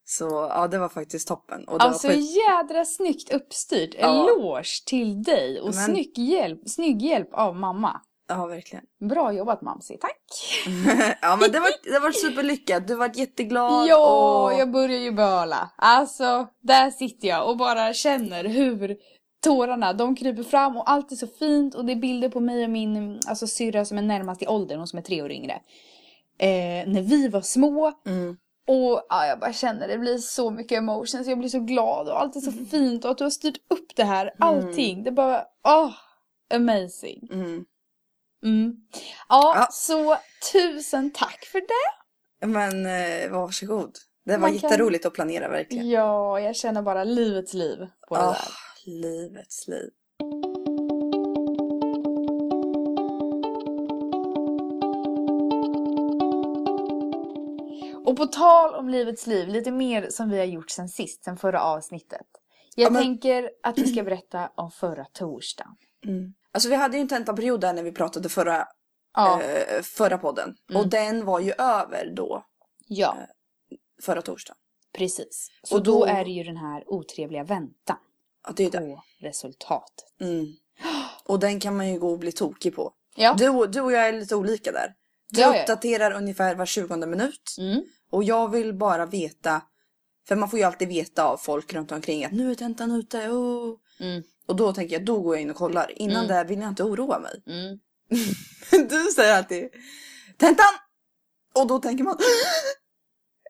Så 0.04 0.24
ja, 0.50 0.68
det 0.68 0.78
var 0.78 0.88
faktiskt 0.88 1.28
toppen. 1.28 1.64
Och 1.68 1.78
det 1.78 1.84
Alltså 1.84 2.06
var 2.08 2.14
skit... 2.14 2.36
jädra 2.36 2.84
snyggt 2.84 3.32
uppstyrt. 3.32 3.94
Ja. 3.98 4.08
Eloge 4.24 4.84
till 4.86 5.22
dig 5.22 5.60
och 5.60 5.74
Men- 5.74 5.84
snygg, 5.84 6.18
hjälp, 6.18 6.60
snygg 6.68 7.02
hjälp 7.02 7.28
av 7.34 7.56
mamma. 7.56 8.00
Ja, 8.30 8.46
verkligen. 8.46 8.84
Bra 9.00 9.32
jobbat 9.32 9.62
mamsi, 9.62 9.98
tack! 10.00 10.22
ja, 11.22 11.36
men 11.40 11.52
det 11.52 11.60
var, 11.60 11.92
det 11.92 11.98
var 11.98 12.10
superlyckat. 12.10 12.88
Du 12.88 12.94
var 12.94 13.10
jätteglad. 13.14 13.86
Ja, 13.88 14.44
och... 14.44 14.58
jag 14.58 14.70
börjar 14.70 14.98
ju 14.98 15.12
böla. 15.12 15.70
Alltså, 15.76 16.46
där 16.60 16.90
sitter 16.90 17.28
jag 17.28 17.48
och 17.48 17.56
bara 17.56 17.92
känner 17.92 18.44
hur 18.44 18.96
tårarna, 19.44 19.92
de 19.92 20.16
kryper 20.16 20.42
fram 20.42 20.76
och 20.76 20.90
allt 20.90 21.12
är 21.12 21.16
så 21.16 21.26
fint 21.26 21.74
och 21.74 21.84
det 21.84 21.92
är 21.92 21.96
bilder 21.96 22.28
på 22.28 22.40
mig 22.40 22.64
och 22.64 22.70
min 22.70 23.20
alltså, 23.26 23.46
syrra 23.46 23.84
som 23.84 23.98
är 23.98 24.02
närmast 24.02 24.42
i 24.42 24.46
åldern, 24.46 24.78
hon 24.78 24.86
som 24.86 24.98
är 24.98 25.02
tre 25.02 25.22
år 25.22 25.32
yngre. 25.32 25.52
Eh, 26.38 26.88
när 26.88 27.02
vi 27.02 27.28
var 27.28 27.40
små 27.40 27.92
Mm. 28.06 28.36
och 28.68 29.02
ja, 29.08 29.26
jag 29.26 29.40
bara 29.40 29.52
känner 29.52 29.88
det 29.88 29.98
blir 29.98 30.18
så 30.18 30.50
mycket 30.50 30.78
emotions, 30.78 31.26
jag 31.28 31.38
blir 31.38 31.48
så 31.48 31.60
glad 31.60 32.08
och 32.08 32.20
allt 32.20 32.36
är 32.36 32.40
så 32.40 32.52
fint 32.52 33.04
och 33.04 33.10
att 33.10 33.18
du 33.18 33.24
har 33.24 33.30
styrt 33.30 33.56
upp 33.70 33.96
det 33.96 34.04
här, 34.04 34.34
allting. 34.38 35.02
Det 35.04 35.10
är 35.10 35.12
bara, 35.12 35.44
åh, 35.68 35.92
amazing. 36.54 37.28
Mm. 38.44 38.76
Ja, 39.28 39.52
Ja. 39.56 39.68
så 39.72 40.16
tusen 40.52 41.10
tack 41.10 41.44
för 41.44 41.60
det. 41.60 42.46
Men 42.46 42.86
eh, 42.86 43.30
varsågod. 43.30 43.96
Det 44.24 44.32
var 44.32 44.38
Man 44.38 44.50
kan- 44.58 44.70
jätteroligt 44.70 45.06
att 45.06 45.12
planera 45.14 45.48
verkligen. 45.48 45.88
Ja, 45.90 46.40
jag 46.40 46.56
känner 46.56 46.82
bara 46.82 47.04
livets 47.04 47.54
liv 47.54 47.78
på 48.08 48.14
det 48.14 48.20
Ah, 48.22 48.32
där. 48.32 48.42
livets 48.86 49.68
liv. 49.68 49.90
Och 58.06 58.16
på 58.16 58.26
tal 58.26 58.74
om 58.74 58.88
livets 58.88 59.26
liv, 59.26 59.48
lite 59.48 59.70
mer 59.70 60.08
som 60.10 60.30
vi 60.30 60.38
har 60.38 60.44
gjort 60.44 60.70
sen 60.70 60.88
sist, 60.88 61.24
sen 61.24 61.36
förra 61.36 61.60
avsnittet. 61.62 62.26
Jag 62.76 62.86
Ja, 62.86 62.90
men- 62.90 63.02
tänker 63.02 63.50
att 63.62 63.78
vi 63.78 63.86
ska 63.86 64.02
berätta 64.04 64.50
om 64.54 64.70
förra 64.70 65.04
torsdagen. 65.04 65.72
Mm. 66.06 66.32
Alltså 66.52 66.68
vi 66.68 66.74
hade 66.74 66.96
ju 66.96 67.00
en 67.00 67.08
tentaperiod 67.08 67.60
där 67.60 67.72
när 67.72 67.82
vi 67.82 67.92
pratade 67.92 68.28
förra, 68.28 68.66
Ja, 69.14 69.42
eh, 69.42 69.82
förra 69.82 70.18
podden. 70.18 70.56
Mm. 70.70 70.80
Och 70.82 70.88
den 70.88 71.24
var 71.24 71.40
ju 71.40 71.52
över 71.58 72.12
då, 72.16 72.44
ja 72.86 73.16
förra 74.02 74.22
torsdagen. 74.22 74.56
precis. 74.96 75.48
Så 75.62 75.76
Och 75.76 75.82
då... 75.82 75.98
då- 76.00 76.04
är 76.04 76.24
det 76.24 76.30
ju 76.30 76.42
den 76.44 76.56
här 76.56 76.84
otrevliga 76.86 77.44
väntan 77.44 77.96
Ja, 78.46 78.52
det 78.56 78.64
är 78.64 78.70
det. 78.70 78.78
på 78.78 79.02
resultatet. 79.20 80.04
Mm. 80.20 80.46
Och 81.24 81.38
den 81.38 81.60
kan 81.60 81.76
man 81.76 81.88
ju 81.92 81.98
gå 81.98 82.10
och 82.12 82.18
bli 82.18 82.32
tokig 82.32 82.74
på. 82.76 82.92
Ja. 83.16 83.34
Du, 83.38 83.66
du 83.66 83.80
och 83.80 83.92
jag 83.92 84.08
är 84.08 84.12
lite 84.12 84.36
olika 84.36 84.72
där. 84.72 84.94
Du 85.28 85.44
uppdaterar 85.44 86.12
ungefär 86.12 86.54
var 86.54 86.66
20 86.66 86.96
minut. 87.06 87.54
Mm. 87.58 87.82
Och 88.10 88.24
jag 88.24 88.50
vill 88.50 88.74
bara 88.74 89.06
veta, 89.06 89.62
för 90.28 90.36
man 90.36 90.50
får 90.50 90.58
ju 90.58 90.64
alltid 90.64 90.88
veta 90.88 91.24
av 91.24 91.36
folk 91.36 91.72
runt 91.74 91.92
omkring 91.92 92.24
att 92.24 92.32
nu 92.32 92.50
är 92.50 92.54
tentan 92.54 92.90
ute. 92.92 93.28
Oh. 93.28 93.76
Mm. 94.00 94.22
Och 94.50 94.56
då 94.56 94.72
tänker 94.72 94.94
jag, 94.94 95.04
då 95.04 95.20
går 95.20 95.34
jag 95.34 95.42
in 95.42 95.50
och 95.50 95.56
kollar. 95.56 95.92
Innan 95.96 96.24
Mm. 96.24 96.28
det 96.36 96.44
vill 96.44 96.60
jag 96.60 96.68
inte 96.68 96.82
oroa 96.84 97.18
mig. 97.18 97.42
Mm. 97.46 97.78
Du 98.88 99.04
säger 99.16 99.38
alltid 99.38 99.68
tentan! 100.38 100.66
Och 101.54 101.66
då 101.66 101.78
tänker 101.78 102.04
man, 102.04 102.16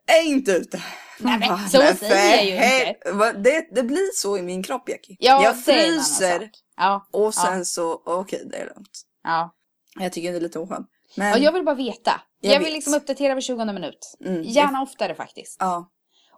är 0.07 0.23
inte 0.29 0.51
ute. 0.53 0.83
Nej, 1.19 1.39
men 1.39 1.49
bara, 1.49 1.69
så 1.69 1.79
"Men 1.79 1.97
säger 1.97 2.55
jag 2.57 2.81
ju 2.81 2.89
inte." 2.89 3.33
Det, 3.51 3.69
det 3.75 3.83
blir 3.83 4.15
så 4.15 4.39
i 4.39 4.43
min 4.43 4.63
kropp 4.63 4.89
Jackie. 4.89 5.17
Ja, 5.21 5.43
jag 5.45 5.65
fryser. 5.65 6.51
Ja, 6.77 7.09
och 7.13 7.35
sen 7.35 7.59
Ja. 7.59 7.65
så, 7.65 8.03
okej 8.07 8.43
det 8.51 8.57
är 8.57 8.67
lugnt. 8.75 9.03
ja. 9.25 9.55
Jag 10.01 10.13
tycker 10.13 10.31
det 10.33 10.37
är 10.39 10.41
lite 10.41 10.59
oskönt. 10.59 10.89
Men, 11.17 11.31
ja, 11.31 11.39
jag 11.39 11.53
vill 11.53 11.65
bara 11.65 11.75
veta. 11.75 12.21
Jag 12.41 12.55
Jag, 12.55 12.59
vill 12.59 12.65
vet. 12.67 12.73
liksom 12.75 12.95
uppdatera 12.95 13.35
var 13.35 13.41
20 13.41 13.65
minut. 13.65 14.17
mm, 14.27 14.43
Gärna 14.43 14.83
oftare 14.83 15.15
faktiskt. 15.15 15.57
Ja, 15.61 15.91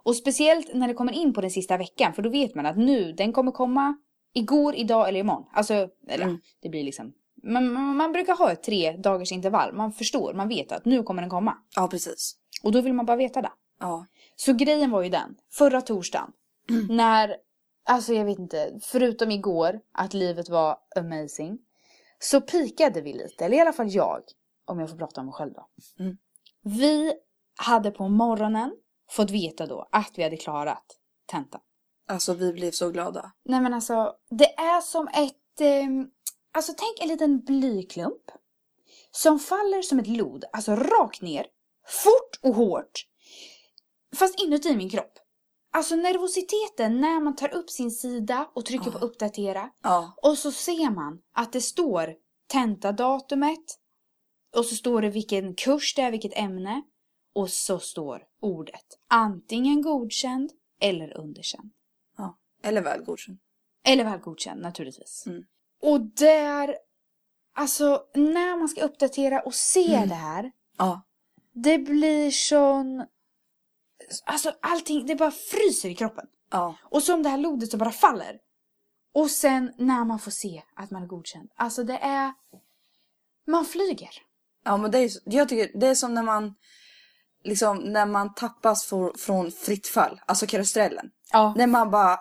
Och 0.03 0.15
speciellt 0.15 0.73
när 0.73 0.87
det 0.87 0.93
kommer 0.93 1.13
in 1.13 1.33
på 1.33 1.41
den 1.41 1.51
sista 1.51 1.77
veckan, 1.77 2.13
för 2.13 2.21
då 2.21 2.29
vet 2.29 2.55
man 2.55 2.65
att 2.65 2.77
nu, 2.77 3.13
den 3.13 3.33
kommer 3.33 3.51
komma 3.51 3.95
igår, 4.33 4.75
idag 4.75 5.09
eller 5.09 5.19
imorgon. 5.19 5.45
Alltså, 5.53 5.89
eller 6.07 6.25
Mm. 6.25 6.39
det 6.61 6.69
blir 6.69 6.83
liksom... 6.83 7.13
Man, 7.43 7.73
man, 7.73 7.95
man 7.97 8.11
brukar 8.11 8.35
ha 8.35 8.51
ett 8.51 8.63
tre 8.63 8.91
dagars 8.91 9.31
intervall. 9.31 9.73
Man 9.73 9.93
förstår, 9.93 10.33
man 10.33 10.47
vet 10.47 10.71
att 10.71 10.85
nu 10.85 11.03
kommer 11.03 11.21
den 11.21 11.29
komma. 11.29 11.57
ja 11.75 11.87
precis. 11.87 12.35
Och 12.63 12.71
då 12.71 12.81
vill 12.81 12.93
man 12.93 13.05
bara 13.05 13.17
veta 13.17 13.41
det. 13.41 13.51
Ja. 13.79 14.05
Så 14.35 14.53
grejen 14.53 14.91
var 14.91 15.01
ju 15.03 15.09
den, 15.09 15.35
förra 15.51 15.81
torsdagen, 15.81 16.31
när, 16.89 17.35
alltså 17.85 18.13
jag 18.13 18.25
vet 18.25 18.39
inte, 18.39 18.79
förutom 18.81 19.31
igår, 19.31 19.79
att 19.91 20.13
livet 20.13 20.49
var 20.49 20.77
amazing, 20.95 21.59
så 22.19 22.41
pikade 22.41 23.01
vi 23.01 23.13
lite, 23.13 23.45
eller 23.45 23.57
i 23.57 23.59
alla 23.59 23.73
fall 23.73 23.89
jag, 23.89 24.21
om 24.65 24.79
jag 24.79 24.89
får 24.89 24.97
prata 24.97 25.21
om 25.21 25.25
mig 25.25 25.33
själv 25.33 25.53
då. 25.53 25.67
Mm. 25.99 26.17
Vi 26.63 27.13
hade 27.57 27.91
på 27.91 28.07
morgonen 28.07 28.75
fått 29.09 29.31
veta 29.31 29.65
då 29.65 29.87
att 29.91 30.11
vi 30.15 30.23
hade 30.23 30.37
klarat 30.37 30.85
tentan. 31.25 31.61
Alltså 32.07 32.33
vi 32.33 32.53
blev 32.53 32.71
så 32.71 32.89
glada. 32.89 33.31
Nej 33.45 33.61
men 33.61 33.73
alltså, 33.73 34.13
det 34.29 34.53
är 34.53 34.81
som 34.81 35.07
ett, 35.07 35.61
ehm, 35.61 36.07
alltså 36.53 36.73
tänk 36.77 36.99
en 37.01 37.07
liten 37.07 37.39
blyklump 37.39 38.23
som 39.11 39.39
faller 39.39 39.81
som 39.81 39.99
ett 39.99 40.07
lod, 40.07 40.45
alltså 40.53 40.75
rakt 40.75 41.21
ner, 41.21 41.45
fort 41.87 42.39
och 42.41 42.55
hårt, 42.55 43.05
fast 44.15 44.39
inuti 44.39 44.75
min 44.75 44.89
kropp. 44.89 45.19
Alltså 45.75 45.95
nervositeten 45.95 47.01
när 47.01 47.19
man 47.19 47.35
tar 47.35 47.53
upp 47.53 47.69
sin 47.69 47.91
sida 47.91 48.49
och 48.53 48.65
trycker 48.65 48.91
på 48.91 48.97
Ja. 49.01 49.05
uppdatera 49.05 49.69
Ja, 49.83 50.13
och 50.21 50.37
så 50.37 50.51
ser 50.51 50.91
man 50.91 51.21
att 51.33 51.53
det 51.53 51.61
står 51.61 52.15
tentadatumet 52.47 53.79
och 54.55 54.65
så 54.65 54.75
står 54.75 55.01
det 55.01 55.09
vilken 55.09 55.55
kurs 55.55 55.95
det 55.95 56.01
är, 56.01 56.11
vilket 56.11 56.37
ämne 56.37 56.81
och 57.35 57.49
så 57.49 57.79
står 57.79 58.23
ordet 58.41 58.85
antingen 59.09 59.81
godkänd 59.81 60.51
eller 60.81 61.17
underkänd. 61.17 61.71
Eller 62.63 62.81
väl 62.81 63.03
godkänd. 63.03 63.37
Eller 63.85 64.03
väl 64.03 64.19
godkänd 64.19 64.61
naturligtvis. 64.61 65.23
Mm. 65.27 65.43
Och 65.81 66.01
där, 66.01 66.75
alltså 67.55 68.03
när 68.15 68.57
man 68.57 68.69
ska 68.69 68.81
uppdatera 68.83 69.41
och 69.41 69.53
se 69.53 69.95
Mm. 69.95 70.09
det 70.09 70.15
här, 70.15 70.51
Ja, 70.77 71.01
det 71.53 71.77
blir 71.79 72.31
sån, 72.31 73.05
alltså 74.25 74.53
allting, 74.61 75.05
det 75.05 75.15
bara 75.15 75.31
fryser 75.31 75.89
i 75.89 75.95
kroppen. 75.95 76.25
ja. 76.51 76.75
Och 76.83 77.03
som 77.03 77.23
det 77.23 77.29
här 77.29 77.37
lodet 77.37 77.69
som 77.69 77.79
bara 77.79 77.91
faller. 77.91 78.39
Och 79.13 79.29
sen 79.31 79.73
när 79.77 80.05
man 80.05 80.19
får 80.19 80.31
se 80.31 80.63
att 80.75 80.91
man 80.91 81.03
är 81.03 81.07
godkänd, 81.07 81.49
alltså 81.55 81.83
det 81.83 81.97
är, 81.97 82.33
man 83.47 83.65
flyger. 83.65 84.09
Ja 84.65 84.77
men 84.77 84.91
det 84.91 84.97
är, 84.99 85.09
jag 85.25 85.49
tycker 85.49 85.79
det 85.79 85.87
är 85.87 85.95
som 85.95 86.13
när 86.13 86.23
man 86.23 86.55
liksom 87.43 87.77
när 87.77 88.05
man 88.05 88.33
tappas 88.33 88.85
för, 88.85 89.13
från 89.17 89.51
fritt 89.51 89.87
fall, 89.87 90.21
alltså 90.25 90.47
karustrellen. 90.47 91.11
Ja. 91.31 91.53
När 91.57 91.67
man 91.67 91.91
bara, 91.91 92.19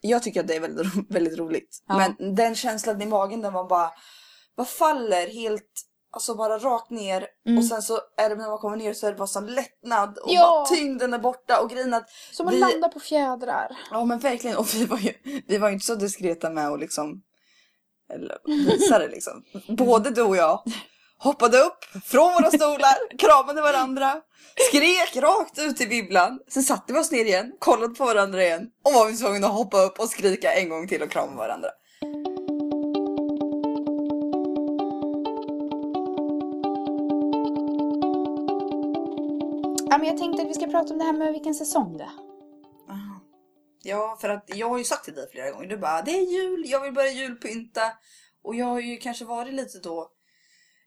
jag 0.00 0.22
tycker 0.22 0.40
att 0.40 0.48
det 0.48 0.54
är 0.56 0.60
väldigt, 0.60 0.86
ro- 0.96 1.04
väldigt 1.08 1.38
roligt. 1.38 1.82
Ja. 1.86 1.96
Men 2.18 2.34
den 2.34 2.54
känslan 2.54 3.02
i 3.02 3.06
magen 3.06 3.40
där 3.40 3.50
man 3.50 3.68
bara, 3.68 3.90
vad 4.54 4.68
faller 4.68 5.26
helt, 5.26 5.70
alltså 6.12 6.34
bara 6.34 6.58
rakt 6.58 6.90
ner. 6.90 7.26
Mm. 7.46 7.58
Och 7.58 7.64
sen 7.64 7.82
så 7.82 8.00
är 8.16 8.28
det 8.30 8.34
när 8.36 8.48
man 8.48 8.58
kommer 8.58 8.76
ner 8.76 8.92
så 8.94 9.06
är 9.06 9.10
det 9.12 9.18
bara 9.18 9.26
sån 9.28 9.46
lättnad 9.46 10.18
och 10.18 10.32
Ja. 10.32 10.42
bara 10.70 10.76
tyngden 10.76 11.14
är 11.14 11.18
borta 11.18 11.60
och 11.62 11.70
grejen 11.70 11.94
att, 11.94 12.10
Som 12.32 12.48
att 12.48 12.54
Vi- 12.54 12.58
landa 12.58 12.88
på 12.88 13.00
fjädrar. 13.00 13.76
ja 13.90 14.04
men 14.04 14.18
verkligen, 14.18 14.56
och 14.56 14.74
vi 14.74 14.84
var 14.84 14.98
ju, 14.98 15.12
vi 15.48 15.58
var 15.58 15.68
ju 15.68 15.74
inte 15.74 15.86
så 15.86 15.94
diskreta 15.94 16.50
med 16.50 16.68
att 16.68 16.80
liksom, 16.80 17.22
eller 18.12 18.38
visa 18.46 18.98
det 18.98 19.08
liksom. 19.08 19.44
Både 19.76 20.10
du 20.10 20.22
och 20.22 20.36
jag 20.36 20.62
hoppade 21.18 21.58
upp 21.58 21.84
från 22.04 22.32
våra 22.32 22.50
stolar, 22.50 23.16
kramade 23.18 23.62
varandra, 23.62 24.20
skrek 24.70 25.16
rakt 25.16 25.58
ut 25.58 25.80
i 25.80 25.86
bibblan. 25.86 26.40
Sen 26.48 26.62
satte 26.62 26.92
vi 26.92 26.98
oss 26.98 27.10
ner 27.10 27.24
igen, 27.24 27.52
kollade 27.58 27.94
på 27.94 28.04
varandra 28.04 28.42
igen 28.42 28.70
och 28.84 28.92
var 28.92 29.06
vi 29.06 29.16
tvungna 29.16 29.46
att 29.46 29.52
hoppa 29.52 29.82
upp 29.82 30.00
och 30.00 30.08
skrika 30.08 30.52
en 30.52 30.68
gång 30.68 30.88
till 30.88 31.02
och 31.02 31.10
krama 31.10 31.36
varandra. 31.36 31.68
Ja, 39.90 39.98
men 39.98 40.06
jag 40.06 40.18
tänkte 40.18 40.42
att 40.42 40.48
vi 40.48 40.54
ska 40.54 40.66
prata 40.66 40.92
om 40.92 40.98
det 40.98 41.04
här 41.04 41.12
med 41.12 41.32
vilken 41.32 41.54
säsong 41.54 41.96
det 41.96 42.04
är. 42.04 42.28
Ja, 43.82 44.18
för 44.20 44.28
att 44.28 44.44
jag 44.54 44.68
har 44.68 44.78
ju 44.78 44.84
sagt 44.84 45.04
till 45.04 45.14
dig 45.14 45.30
flera 45.30 45.50
gånger, 45.50 45.66
du 45.66 45.76
bara 45.76 46.02
det 46.02 46.10
är 46.10 46.32
jul, 46.32 46.64
jag 46.66 46.80
vill 46.80 46.92
börja 46.92 47.12
julpynta. 47.12 47.82
Och 48.42 48.54
jag 48.54 48.66
har 48.66 48.80
ju 48.80 48.96
kanske 48.96 49.24
varit 49.24 49.54
lite 49.54 49.78
då, 49.78 50.10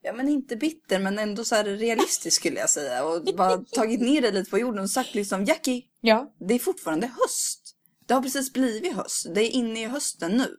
ja 0.02 0.14
men 0.14 0.30
inte 0.30 0.56
bitter 0.56 1.00
men 1.00 1.20
ändå 1.20 1.44
så 1.46 1.56
här 1.56 1.64
realistisk 1.64 2.40
skulle 2.40 2.60
jag 2.60 2.70
säga. 2.70 3.06
Och 3.06 3.24
bara 3.38 3.58
tagit 3.58 4.02
ner 4.02 4.22
det 4.22 4.32
lite 4.32 4.52
på 4.52 4.60
jorden 4.60 4.84
och 4.84 4.90
sagt 4.90 5.16
liksom 5.16 5.46
Jackie, 5.46 5.84
Ja. 6.02 6.34
det 6.40 6.54
är 6.54 6.60
fortfarande 6.60 7.08
höst. 7.08 7.76
Det 8.06 8.14
har 8.14 8.22
precis 8.22 8.54
blivit 8.54 8.94
höst. 8.96 9.26
Det 9.36 9.42
är 9.42 9.50
inne 9.50 9.82
i 9.82 9.86
hösten 9.86 10.32
nu. 10.32 10.58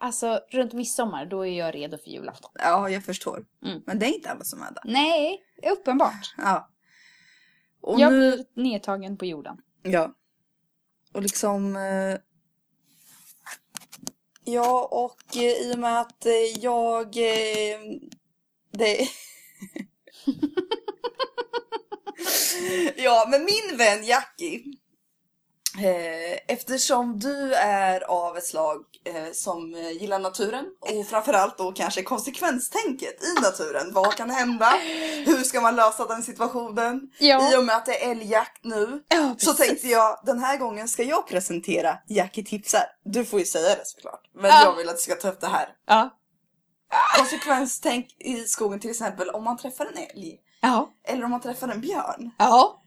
Alltså 0.00 0.40
runt 0.50 0.72
midsommar, 0.72 1.26
då 1.26 1.46
är 1.46 1.58
jag 1.58 1.74
redo 1.74 1.98
för 1.98 2.10
julafton. 2.10 2.50
Ja, 2.54 2.90
jag 2.90 3.04
förstår. 3.04 3.44
Mm. 3.64 3.82
Men 3.86 3.98
det 3.98 4.06
är 4.06 4.14
inte 4.14 4.30
alla 4.30 4.44
som 4.44 4.62
är 4.62 4.70
där. 4.70 4.82
Nej, 4.84 5.42
uppenbart. 5.72 6.34
Ja. 6.36 6.70
Och 7.80 8.00
Jag 8.00 8.12
nu... 8.12 8.32
blir 8.32 8.44
nedtagen 8.62 9.16
på 9.16 9.24
jorden. 9.26 9.56
Ja. 9.82 10.14
Och 11.14 11.22
liksom... 11.22 11.76
Eh, 11.76 12.16
ja, 14.44 14.88
och 14.90 15.36
eh, 15.36 15.42
i 15.70 15.72
och 15.74 15.78
med 15.78 16.00
att 16.00 16.26
eh, 16.26 16.32
jag... 16.60 17.16
Det... 18.78 19.08
ja, 22.96 23.26
men 23.30 23.44
min 23.44 23.76
vän 23.76 24.04
Jackie. 24.04 24.62
Eh, 25.78 26.38
eftersom 26.54 27.18
du 27.18 27.54
är 27.54 28.00
av 28.00 28.36
ett 28.36 28.46
slag 28.46 28.84
eh, 29.04 29.32
som 29.32 29.72
gillar 30.00 30.18
naturen 30.18 30.64
och 30.80 31.06
framförallt 31.06 31.58
då 31.58 31.72
kanske 31.72 32.02
konsekvenstänket 32.02 33.22
i 33.24 33.40
naturen. 33.40 33.92
Vad 33.92 34.14
kan 34.16 34.30
hända? 34.30 34.72
Hur 35.26 35.42
ska 35.44 35.60
man 35.60 35.76
lösa 35.76 36.06
den 36.06 36.22
situationen? 36.22 37.00
Ja. 37.18 37.52
I 37.52 37.56
och 37.56 37.64
med 37.64 37.76
att 37.76 37.86
det 37.86 38.04
är 38.04 38.10
älgjakt 38.10 38.64
nu 38.64 39.02
Ja, 39.08 39.34
så 39.38 39.54
tänkte 39.54 39.88
jag, 39.88 40.20
den 40.26 40.38
här 40.38 40.56
gången 40.58 40.88
ska 40.88 41.02
jag 41.02 41.28
presentera 41.28 41.98
Jackie 42.08 42.44
tipsar. 42.44 42.84
Du 43.04 43.24
får 43.24 43.38
ju 43.38 43.46
säga 43.46 43.74
det 43.74 43.86
såklart. 43.86 44.20
Men 44.34 44.50
Ja. 44.50 44.62
jag 44.64 44.76
vill 44.76 44.88
att 44.88 44.96
du 44.96 45.02
ska 45.02 45.14
ta 45.14 45.28
upp 45.28 45.40
det 45.40 45.46
här. 45.48 45.68
Ja. 45.86 46.17
Konsekvenstänk 47.16 48.16
i 48.18 48.36
skogen 48.36 48.80
till 48.80 48.90
exempel 48.90 49.30
om 49.30 49.44
man 49.44 49.56
träffar 49.56 49.86
en 49.86 49.96
älg. 49.96 50.40
Ja. 50.60 50.92
Eller 51.04 51.24
om 51.24 51.30
man 51.30 51.40
träffar 51.40 51.68
en 51.68 51.80
björn. 51.80 52.30
Ja. 52.38 52.82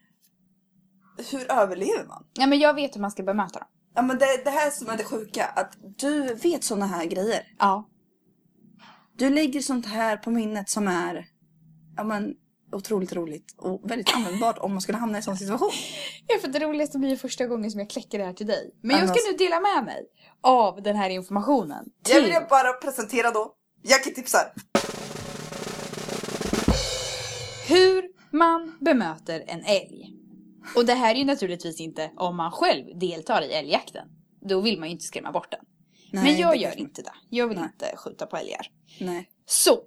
Hur 1.32 1.52
överlever 1.52 2.06
man? 2.08 2.26
Ja, 2.34 2.48
men 2.48 2.60
jag 2.60 2.74
vet 2.74 2.96
hur 2.96 3.02
man 3.02 3.12
ska 3.12 3.24
bemöta 3.24 3.60
dem. 3.60 3.68
Ja 3.96 4.02
men 4.02 4.18
det, 4.18 4.44
det 4.44 4.50
här 4.50 4.70
som 4.70 4.90
är 4.90 4.98
det 4.98 5.04
sjuka. 5.04 5.46
Att 5.46 5.78
du 5.98 6.34
vet 6.34 6.64
såna 6.64 6.86
här 6.86 7.06
grejer. 7.06 7.44
Ja. 7.60 7.90
Du 9.18 9.30
lägger 9.30 9.62
sånt 9.62 9.86
här 9.86 10.18
på 10.18 10.32
minnet 10.32 10.70
som 10.70 10.88
är 10.88 11.26
ja, 11.98 12.04
men, 12.04 12.34
otroligt 12.72 13.14
roligt 13.14 13.56
och 13.58 13.92
väldigt 13.92 14.16
användbart 14.16 14.58
om 14.58 14.72
man 14.72 14.82
skulle 14.82 14.98
hamna 14.98 15.18
i 15.18 15.20
en 15.20 15.24
sån 15.24 15.38
situation. 15.38 15.72
Ja, 16.28 16.40
för 16.42 16.48
det 16.48 16.60
roligaste 16.60 16.98
blir 16.98 17.10
ju 17.10 17.18
första 17.18 17.48
gången 17.48 17.72
som 17.72 17.80
jag 17.80 17.90
kläcker 17.90 18.18
det 18.20 18.26
här 18.26 18.34
till 18.34 18.48
dig. 18.48 18.76
Men 18.82 19.00
jag 19.00 19.10
ska 19.10 19.32
nu 19.32 19.38
dela 19.38 19.60
med 19.60 19.86
mig 19.86 20.06
av 20.42 20.82
den 20.82 20.96
här 20.96 21.10
informationen. 21.10 21.86
Jag 22.08 22.16
Till... 22.16 22.32
vill 22.32 22.42
bara 22.50 22.74
presentera 22.74 23.32
då 23.32 23.56
Jackie 23.84 24.14
tipsar. 24.14 24.54
Hur 27.68 28.12
man 28.38 28.78
bemöter 28.80 29.44
en 29.48 29.64
älg. 29.66 30.14
Och 30.76 30.86
det 30.86 30.94
här 30.94 31.16
är 31.16 31.20
ju 31.20 31.26
naturligtvis 31.26 31.80
inte 31.80 32.12
om 32.18 32.38
man 32.38 32.52
själv 32.52 33.00
deltar 33.00 33.42
i 33.42 33.54
älgjakten. 33.54 34.08
Då 34.50 34.62
vill 34.62 34.80
man 34.80 34.88
ju 34.88 34.92
inte 34.94 35.06
skrämma 35.06 35.32
bort 35.32 35.52
den. 35.52 35.60
Nej, 36.12 36.24
Men 36.24 36.42
jag 36.42 36.58
gör 36.58 36.80
inte 36.80 37.02
det. 37.02 37.14
Jag 37.30 37.48
vill 37.48 37.58
Nej. 37.58 37.70
inte 37.74 37.98
skjuta 37.98 38.26
på 38.26 38.38
älgar. 38.38 38.68
Nej. 39.00 39.30
Så. 39.46 39.84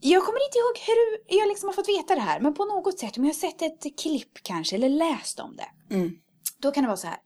Jag 0.00 0.24
kommer 0.24 0.46
inte 0.46 0.58
ihåg 0.58 0.78
hur 0.86 1.38
jag 1.38 1.48
liksom 1.48 1.68
har 1.68 1.74
fått 1.74 1.88
veta 1.88 2.14
det 2.14 2.20
här. 2.20 2.40
Men 2.40 2.54
på 2.54 2.64
något 2.64 2.98
sätt, 2.98 3.18
om 3.18 3.24
jag 3.24 3.34
har 3.34 3.38
sett 3.50 3.62
ett 3.62 3.98
klipp 4.00 4.32
kanske 4.42 4.76
eller 4.76 4.88
läst 4.88 5.40
om 5.40 5.56
det. 5.56 5.94
Mm. 5.94 6.10
Då 6.58 6.70
kan 6.70 6.82
det 6.82 6.88
vara 6.88 6.96
så 6.96 7.06
här. 7.06 7.16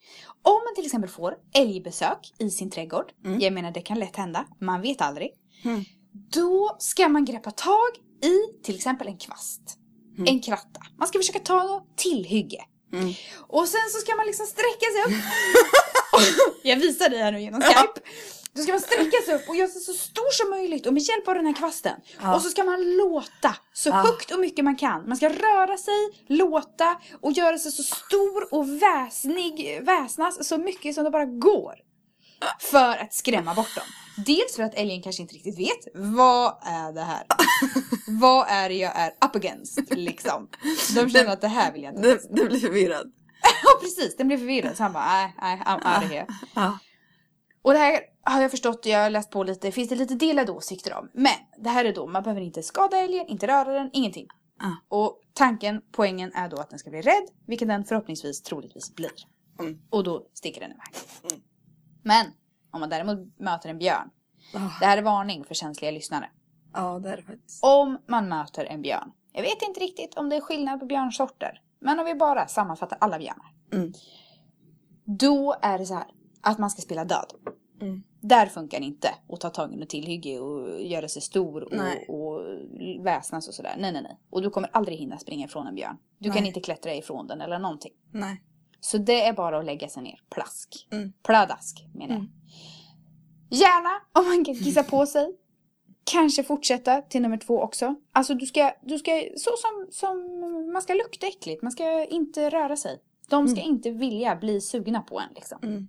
Om 0.43 0.61
man 0.65 0.75
till 0.75 0.85
exempel 0.85 1.11
får 1.11 1.35
älgbesök 1.55 2.33
i 2.39 2.51
sin 2.51 2.71
trädgård. 2.71 3.13
Mm. 3.25 3.41
Jag 3.41 3.53
menar 3.53 3.71
det 3.71 3.81
kan 3.81 3.99
lätt 3.99 4.17
hända. 4.17 4.47
Man 4.61 4.81
vet 4.81 5.01
aldrig. 5.01 5.31
Mm. 5.65 5.85
Då 6.33 6.77
ska 6.79 7.09
man 7.09 7.25
greppa 7.25 7.51
tag 7.51 7.89
i 8.23 8.63
till 8.65 8.75
exempel 8.75 9.07
en 9.09 9.19
kvast. 9.19 9.61
En 10.27 10.41
kratta. 10.41 10.81
Man 10.99 11.09
ska 11.09 11.19
försöka 11.19 11.39
ta 11.39 11.63
något 11.63 11.97
tillhygge. 11.97 12.65
Mm. 12.93 13.15
Och 13.37 13.69
sen 13.69 13.81
så 13.93 13.99
ska 13.99 14.17
man 14.17 14.27
liksom 14.27 14.47
sträcka 14.47 14.87
sig 14.93 15.03
upp. 15.17 15.23
jag 16.63 16.77
visar 16.77 17.09
dig 17.09 17.19
här 17.19 17.33
nu 17.33 17.41
genom 17.41 17.61
Skype. 17.61 18.01
Då 18.53 18.63
ska 18.63 18.73
man 18.73 18.81
sträcka 18.81 19.17
sig 19.25 19.35
upp 19.35 19.49
och 19.49 19.57
göra 19.57 19.69
sig 19.69 19.81
så 19.81 19.93
stor 19.93 20.31
som 20.33 20.51
möjligt 20.51 20.87
och 20.87 20.93
med 20.93 21.03
hjälp 21.03 21.29
av 21.29 21.35
den 21.35 21.47
här 21.47 21.53
kvasten. 21.55 22.01
Ja. 22.23 22.35
Och 22.35 22.43
så 22.43 22.51
ska 22.51 22.65
man 22.65 22.97
låta 22.97 23.57
så 23.73 23.89
Ja. 23.89 23.95
högt 23.95 24.31
och 24.31 24.41
mycket 24.41 24.65
man 24.65 24.77
kan. 24.77 25.09
Man 25.09 25.17
ska 25.17 25.29
röra 25.29 25.77
sig, 25.79 26.25
låta 26.29 26.97
och 27.21 27.33
göra 27.33 27.59
sig 27.59 27.73
så 27.73 27.83
stor 27.83 28.55
och 28.55 28.83
väsnig, 28.83 29.81
väsnas 29.83 30.49
så 30.49 30.59
mycket 30.59 30.95
som 30.95 31.05
det 31.05 31.11
bara 31.11 31.25
går. 31.27 31.75
För 32.61 32.96
att 32.96 33.14
skrämma 33.14 33.55
bort 33.55 33.74
dem. 33.74 33.85
Dels 34.27 34.57
för 34.57 34.62
att 34.62 34.74
älgen 34.74 35.03
kanske 35.03 35.22
inte 35.22 35.35
riktigt 35.35 35.59
vet 35.59 35.88
vad 35.94 36.55
är 36.62 36.92
det 36.92 37.03
här? 37.03 37.27
vad 38.20 38.46
är 38.48 38.68
det 38.68 38.74
jag 38.74 38.92
är 38.96 39.09
up 39.09 39.37
against 39.37 39.81
liksom? 39.90 40.48
De 40.94 41.11
känner 41.11 41.33
att 41.33 41.40
det 41.40 41.48
här 41.48 41.72
vill 41.72 41.83
jag 41.83 41.94
inte. 41.94 42.09
Du, 42.09 42.20
du 42.31 42.48
blir 42.48 42.61
förvirrad. 42.61 43.12
Ja 43.62 43.81
precis, 43.81 44.16
den 44.16 44.29
blev 44.29 44.38
förvirrad 44.38 44.77
så 44.77 44.83
han 44.83 44.92
bara 44.92 45.05
nej, 45.05 45.35
nej, 45.40 45.62
I'm 45.66 45.74
out 45.74 46.05
of 46.05 46.11
here. 46.11 46.27
Ja. 46.55 46.79
Och 47.62 47.72
det 47.72 47.79
här 47.79 48.01
har 48.22 48.42
jag 48.42 48.51
förstått, 48.51 48.87
jag 48.87 49.03
har 49.03 49.11
läst 49.11 49.31
på 49.31 49.42
lite, 49.44 49.72
finns 49.72 49.88
det 49.88 49.94
lite 49.94 50.14
delade 50.14 50.53
åsikter 50.53 50.94
om. 50.94 51.11
Men 51.14 51.33
det 51.59 51.68
här 51.68 51.85
är 51.85 51.92
då, 51.92 52.07
man 52.07 52.22
behöver 52.22 52.42
inte 52.42 52.62
skada 52.62 52.96
älgen, 52.98 53.27
inte 53.27 53.46
röra 53.46 53.72
den, 53.72 53.90
ingenting. 53.92 54.27
Ah. 54.61 54.96
Och 54.96 55.20
tanken, 55.35 55.81
poängen 55.92 56.33
är 56.35 56.48
då 56.48 56.57
att 56.57 56.70
den 56.70 56.79
ska 56.79 56.90
bli 56.90 57.01
rädd, 57.01 57.29
vilket 57.46 57.68
den 57.68 57.85
förhoppningsvis 57.85 58.42
troligtvis 58.42 58.94
blir. 58.94 59.11
Mm. 59.61 59.79
Och 59.90 60.05
då 60.05 60.27
sticker 60.35 60.61
den 60.61 60.70
iväg. 60.70 60.94
Mm. 61.31 61.42
Men 62.09 62.27
om 62.71 62.81
man 62.81 62.88
däremot 62.90 63.38
möter 63.38 63.68
en 63.68 63.79
björn, 63.79 64.11
Ah. 64.55 64.59
det 64.81 64.87
här 64.87 64.99
är 64.99 65.03
varning 65.03 65.44
för 65.44 65.55
känsliga 65.55 65.90
lyssnare. 65.90 66.31
Ja, 66.73 66.99
det 66.99 67.11
är 67.11 67.16
det 67.16 67.23
faktiskt. 67.23 67.64
Om 67.64 67.99
man 68.07 68.29
möter 68.29 68.64
en 68.64 68.83
björn, 68.83 69.12
jag 69.33 69.42
vet 69.42 69.62
inte 69.62 69.81
riktigt 69.81 70.14
om 70.14 70.29
det 70.29 70.37
är 70.37 70.40
skillnad 70.40 70.81
på 70.81 70.87
björnsorter, 70.87 71.62
men 71.81 71.99
om 71.99 72.05
vi 72.05 72.14
bara 72.14 72.47
sammanfattar 72.47 72.99
alla 73.01 73.18
björnar. 73.18 73.53
Mm. 73.73 73.92
Då 75.05 75.57
är 75.62 75.79
det 75.79 75.87
så 75.87 75.94
här 75.94 76.07
att 76.40 76.59
man 76.59 76.71
ska 76.71 76.83
spela 76.83 77.05
död. 77.05 77.33
Mm. 77.81 78.03
Där 78.21 78.47
funkar 78.47 78.81
det 78.81 78.87
inte 78.87 79.09
att 79.29 79.40
ta 79.40 79.51
tag 79.51 79.73
i 79.73 79.77
något 79.77 79.88
tillhygge 79.88 80.38
och 80.38 80.83
göra 80.83 81.09
sig 81.09 81.23
stor 81.23 81.62
och, 81.62 81.77
Nej. 81.77 82.07
och 82.09 82.40
väsnas 83.05 83.49
och 83.49 83.55
sådär. 83.55 83.77
Nej, 83.79 83.92
nej, 83.92 84.03
nej. 84.03 84.18
Och 84.31 84.42
du 84.42 84.51
kommer 84.51 84.71
aldrig 84.73 84.99
hinna 84.99 85.18
springa 85.18 85.47
ifrån 85.47 85.66
en 85.66 85.75
björn. 85.75 85.97
Du 86.18 86.31
kan 86.31 86.38
Nej. 86.42 86.47
inte 86.49 86.61
klättra 86.61 86.94
ifrån 86.94 87.27
den 87.27 87.40
eller 87.40 87.59
någonting. 87.59 87.92
Nej. 88.12 88.42
Så 88.81 88.99
det 88.99 89.27
är 89.27 89.33
bara 89.33 89.59
att 89.59 89.64
lägga 89.64 89.88
sig 89.88 90.03
ner. 90.03 90.21
Plask. 90.31 90.88
Mm. 90.91 91.12
Pladask 91.23 91.87
menar 91.95 92.14
jag. 92.14 92.19
Mm. 92.19 92.31
Gärna 93.51 93.91
om 94.12 94.29
man 94.29 94.45
kan 94.45 94.55
kissa 94.55 94.83
på 94.83 95.07
sig. 95.07 95.37
Kanske 96.05 96.45
fortsätta 96.45 97.03
till 97.03 97.23
nummer 97.23 97.37
två 97.37 97.62
också. 97.62 97.95
Alltså 98.12 98.35
du 98.35 98.47
ska, 98.47 98.73
du 98.83 98.99
ska 98.99 99.11
så 99.37 99.51
som, 99.57 99.87
som 99.91 100.17
man 100.73 100.83
ska 100.83 100.95
lukta 100.95 101.27
äckligt. 101.27 101.62
Man 101.62 101.73
ska 101.73 102.05
inte 102.05 102.51
röra 102.51 102.77
sig. 102.77 103.01
De 103.29 103.49
ska 103.49 103.61
inte 103.61 103.91
vilja 103.91 104.37
bli 104.37 104.61
sugna 104.61 105.01
på 105.01 105.21
en 105.21 105.35
liksom. 105.35 105.59
Mm. 105.62 105.88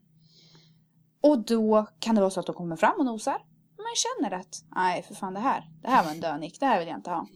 Och 1.22 1.40
då 1.46 1.86
kan 2.00 2.16
det 2.16 2.22
vara 2.22 2.32
så 2.32 2.40
att 2.40 2.46
de 2.46 2.56
kommer 2.56 2.76
fram 2.76 3.00
och 3.00 3.06
nosar. 3.06 3.38
Man 3.78 3.96
känner 3.96 4.40
att, 4.40 4.64
nej 4.76 5.04
för 5.04 5.16
fan 5.16 5.34
det 5.34 5.40
här, 5.40 5.70
det 5.82 5.90
här 5.90 6.04
var 6.04 6.12
en 6.12 6.20
dönick, 6.20 6.60
det 6.60 6.66
här 6.66 6.80
vill 6.80 6.88
jag 6.88 6.98
inte 6.98 7.10
ha. 7.10 7.28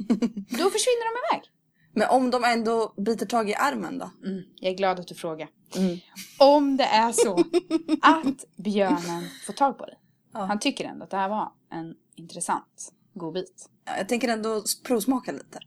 Då 0.50 0.70
försvinner 0.70 1.32
de 1.32 1.36
iväg. 1.36 1.50
Men 1.94 2.10
om 2.10 2.32
de 2.32 2.44
ändå 2.44 2.94
biter 2.98 3.26
tag 3.26 3.50
i 3.50 3.56
armen 3.56 3.98
då? 3.98 4.10
Mm, 4.26 4.44
jag 4.60 4.72
är 4.72 4.78
glad 4.78 5.00
att 5.00 5.08
du 5.08 5.16
frågar. 5.16 5.50
Mm. 5.76 5.98
Om 6.40 6.78
det 6.78 6.84
är 6.84 7.12
så 7.12 7.34
att 8.02 8.46
björnen 8.56 9.24
får 9.46 9.54
tag 9.54 9.78
på 9.78 9.86
dig. 9.86 10.00
Ja. 10.34 10.40
Han 10.40 10.60
tycker 10.60 10.86
ändå 10.86 11.04
att 11.04 11.10
det 11.10 11.18
här 11.18 11.30
var 11.30 11.52
en 11.72 11.96
intressant 12.16 12.94
godbit. 13.14 13.70
Ja, 13.86 13.98
Jag 13.98 14.10
tänker 14.10 14.28
ändå 14.28 14.64
provsmaka 14.84 15.32
lite. 15.32 15.60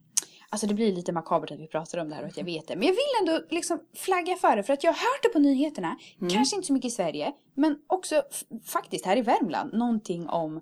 Alltså 0.50 0.66
det 0.66 0.74
blir 0.74 0.92
lite 0.92 1.12
makabert 1.12 1.50
att 1.50 1.60
vi 1.60 1.66
pratar 1.66 1.98
om 1.98 2.08
det 2.08 2.14
här 2.14 2.22
och 2.22 2.28
att 2.28 2.36
jag 2.36 2.44
vet 2.44 2.68
det. 2.68 2.76
Men 2.76 2.86
jag 2.86 2.92
vill 2.92 3.28
ändå 3.28 3.46
liksom 3.50 3.80
flagga 3.94 4.36
för 4.36 4.56
det 4.56 4.62
för 4.62 4.72
att 4.72 4.84
jag 4.84 4.92
har 4.92 4.96
hört 4.96 5.22
det 5.22 5.28
på 5.28 5.38
nyheterna. 5.38 5.96
Kanske 6.30 6.56
inte 6.56 6.66
så 6.66 6.72
mycket 6.72 6.88
i 6.88 6.94
Sverige. 6.94 7.32
Men 7.54 7.78
också 7.86 8.22
faktiskt 8.64 9.06
här 9.06 9.16
i 9.16 9.22
Värmland. 9.22 9.72
Någonting 9.72 10.28
om 10.28 10.56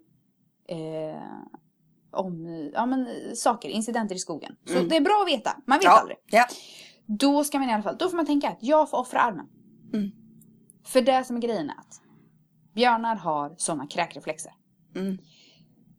eh, 0.68 1.22
om 2.14 2.46
ja, 2.74 2.86
men, 2.86 3.08
saker, 3.36 3.68
incidenter 3.68 4.14
i 4.14 4.18
skogen. 4.18 4.56
Så 4.66 4.72
det 4.80 4.96
är 4.96 5.00
bra 5.00 5.22
att 5.26 5.32
veta. 5.32 5.56
Man 5.66 5.78
vet 5.78 5.84
Ja. 5.84 6.00
aldrig. 6.00 6.16
Ja. 6.26 6.46
Då 7.06 7.44
ska 7.44 7.58
man 7.58 7.68
i 7.68 7.72
alla 7.72 7.82
fall, 7.82 7.96
då 7.98 8.08
får 8.08 8.16
man 8.16 8.26
tänka 8.26 8.48
att 8.48 8.58
jag 8.60 8.90
får 8.90 8.98
offra 8.98 9.20
armen. 9.20 9.46
Mm. 9.94 10.10
För 10.84 11.00
det 11.00 11.24
som 11.24 11.36
är 11.36 11.40
grejen 11.40 11.70
är 11.70 11.74
att 11.78 12.00
björnar 12.74 13.16
har 13.16 13.54
sådana 13.58 13.86
kräkreflexer. 13.86 14.52
Mm. 14.96 15.18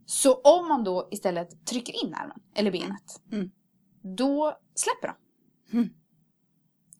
Så 0.05 0.33
om 0.33 0.67
man 0.67 0.83
då 0.83 1.07
istället 1.11 1.65
trycker 1.65 2.03
in 2.05 2.13
armen, 2.13 2.37
eller 2.55 2.71
benet, 2.71 3.21
Mm. 3.31 3.51
då 4.01 4.57
släpper 4.75 5.07
de. 5.07 5.77
Mm. 5.77 5.89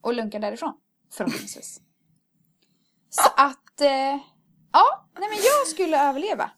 Och 0.01 0.13
lunkar 0.13 0.39
därifrån, 0.39 0.73
förhoppningsvis. 1.13 1.81
Så 3.09 3.29
att, 3.37 3.81
eh, 3.81 4.19
ja, 4.71 5.07
nej 5.19 5.29
men 5.29 5.37
jag 5.37 5.67
skulle 5.67 6.09
överleva. 6.09 6.51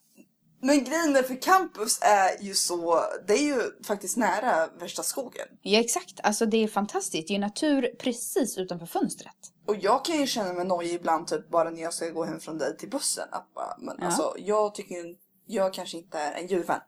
Men 0.62 0.84
grejen 0.84 1.16
är 1.16 1.24
för 1.24 1.42
campus 1.42 2.00
är 2.02 2.44
ju 2.44 2.54
så, 2.54 3.04
det 3.28 3.34
är 3.34 3.44
ju 3.44 3.62
faktiskt 3.84 4.18
nära 4.18 4.68
värsta 4.80 5.04
skogen. 5.04 5.48
Ja 5.62 5.80
exakt, 5.80 6.20
alltså 6.24 6.46
det 6.46 6.64
är 6.64 6.68
fantastiskt. 6.68 7.28
Det 7.28 7.34
är 7.34 7.36
ju 7.36 7.42
natur 7.42 7.96
precis 8.00 8.58
utanför 8.58 8.86
fönstret. 8.86 9.36
Och 9.68 9.76
jag 9.76 10.06
kan 10.06 10.16
ju 10.20 10.28
känna 10.28 10.54
mig 10.54 10.66
nojig 10.66 10.94
ibland 10.94 11.28
typ 11.28 11.50
bara 11.50 11.70
när 11.70 11.82
jag 11.82 11.94
ska 11.94 12.10
gå 12.10 12.26
hem 12.26 12.40
från 12.40 12.58
dig 12.58 12.78
till 12.78 12.90
bussen. 12.90 13.28
Att 13.32 13.54
bara, 13.54 13.76
men 13.80 13.96
Ja. 14.00 14.06
alltså 14.06 14.36
jag 14.38 14.76
tycker 14.76 14.96
ju 14.96 15.16
jag 15.48 15.74
kanske 15.74 15.98
inte 15.98 16.20
är 16.20 16.42
en 16.42 16.48
djurvän. 16.48 16.82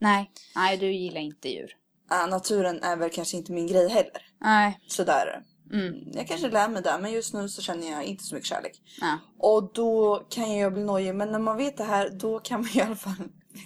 Nej, 0.00 0.30
nej 0.54 0.76
du 0.76 0.92
gillar 0.92 1.20
inte 1.20 1.48
djur. 1.48 1.76
Uh, 2.12 2.30
naturen 2.30 2.82
är 2.82 2.96
väl 2.96 3.10
kanske 3.10 3.36
inte 3.36 3.52
min 3.52 3.66
grej 3.66 3.88
heller. 3.88 4.22
Nej. 4.40 4.78
Sådär. 4.88 5.42
Mm. 5.72 5.94
Jag 6.12 6.26
kanske 6.28 6.48
lär 6.48 6.68
mig 6.68 6.82
det, 6.82 6.98
men 7.00 7.12
just 7.12 7.34
nu 7.34 7.48
så 7.48 7.62
känner 7.62 7.90
jag 7.90 8.04
inte 8.04 8.24
så 8.24 8.34
mycket 8.34 8.48
kärlek. 8.48 8.82
Ja. 9.00 9.18
Och 9.38 9.70
då 9.74 10.22
kan 10.30 10.56
jag 10.56 10.72
bli 10.72 10.84
nojig, 10.84 11.14
men 11.14 11.32
när 11.32 11.38
man 11.38 11.56
vet 11.56 11.76
det 11.76 11.84
här 11.84 12.10
då 12.10 12.38
kan 12.38 12.60
man 12.60 12.70
i 12.76 12.80
alla 12.80 12.96
fall 12.96 13.12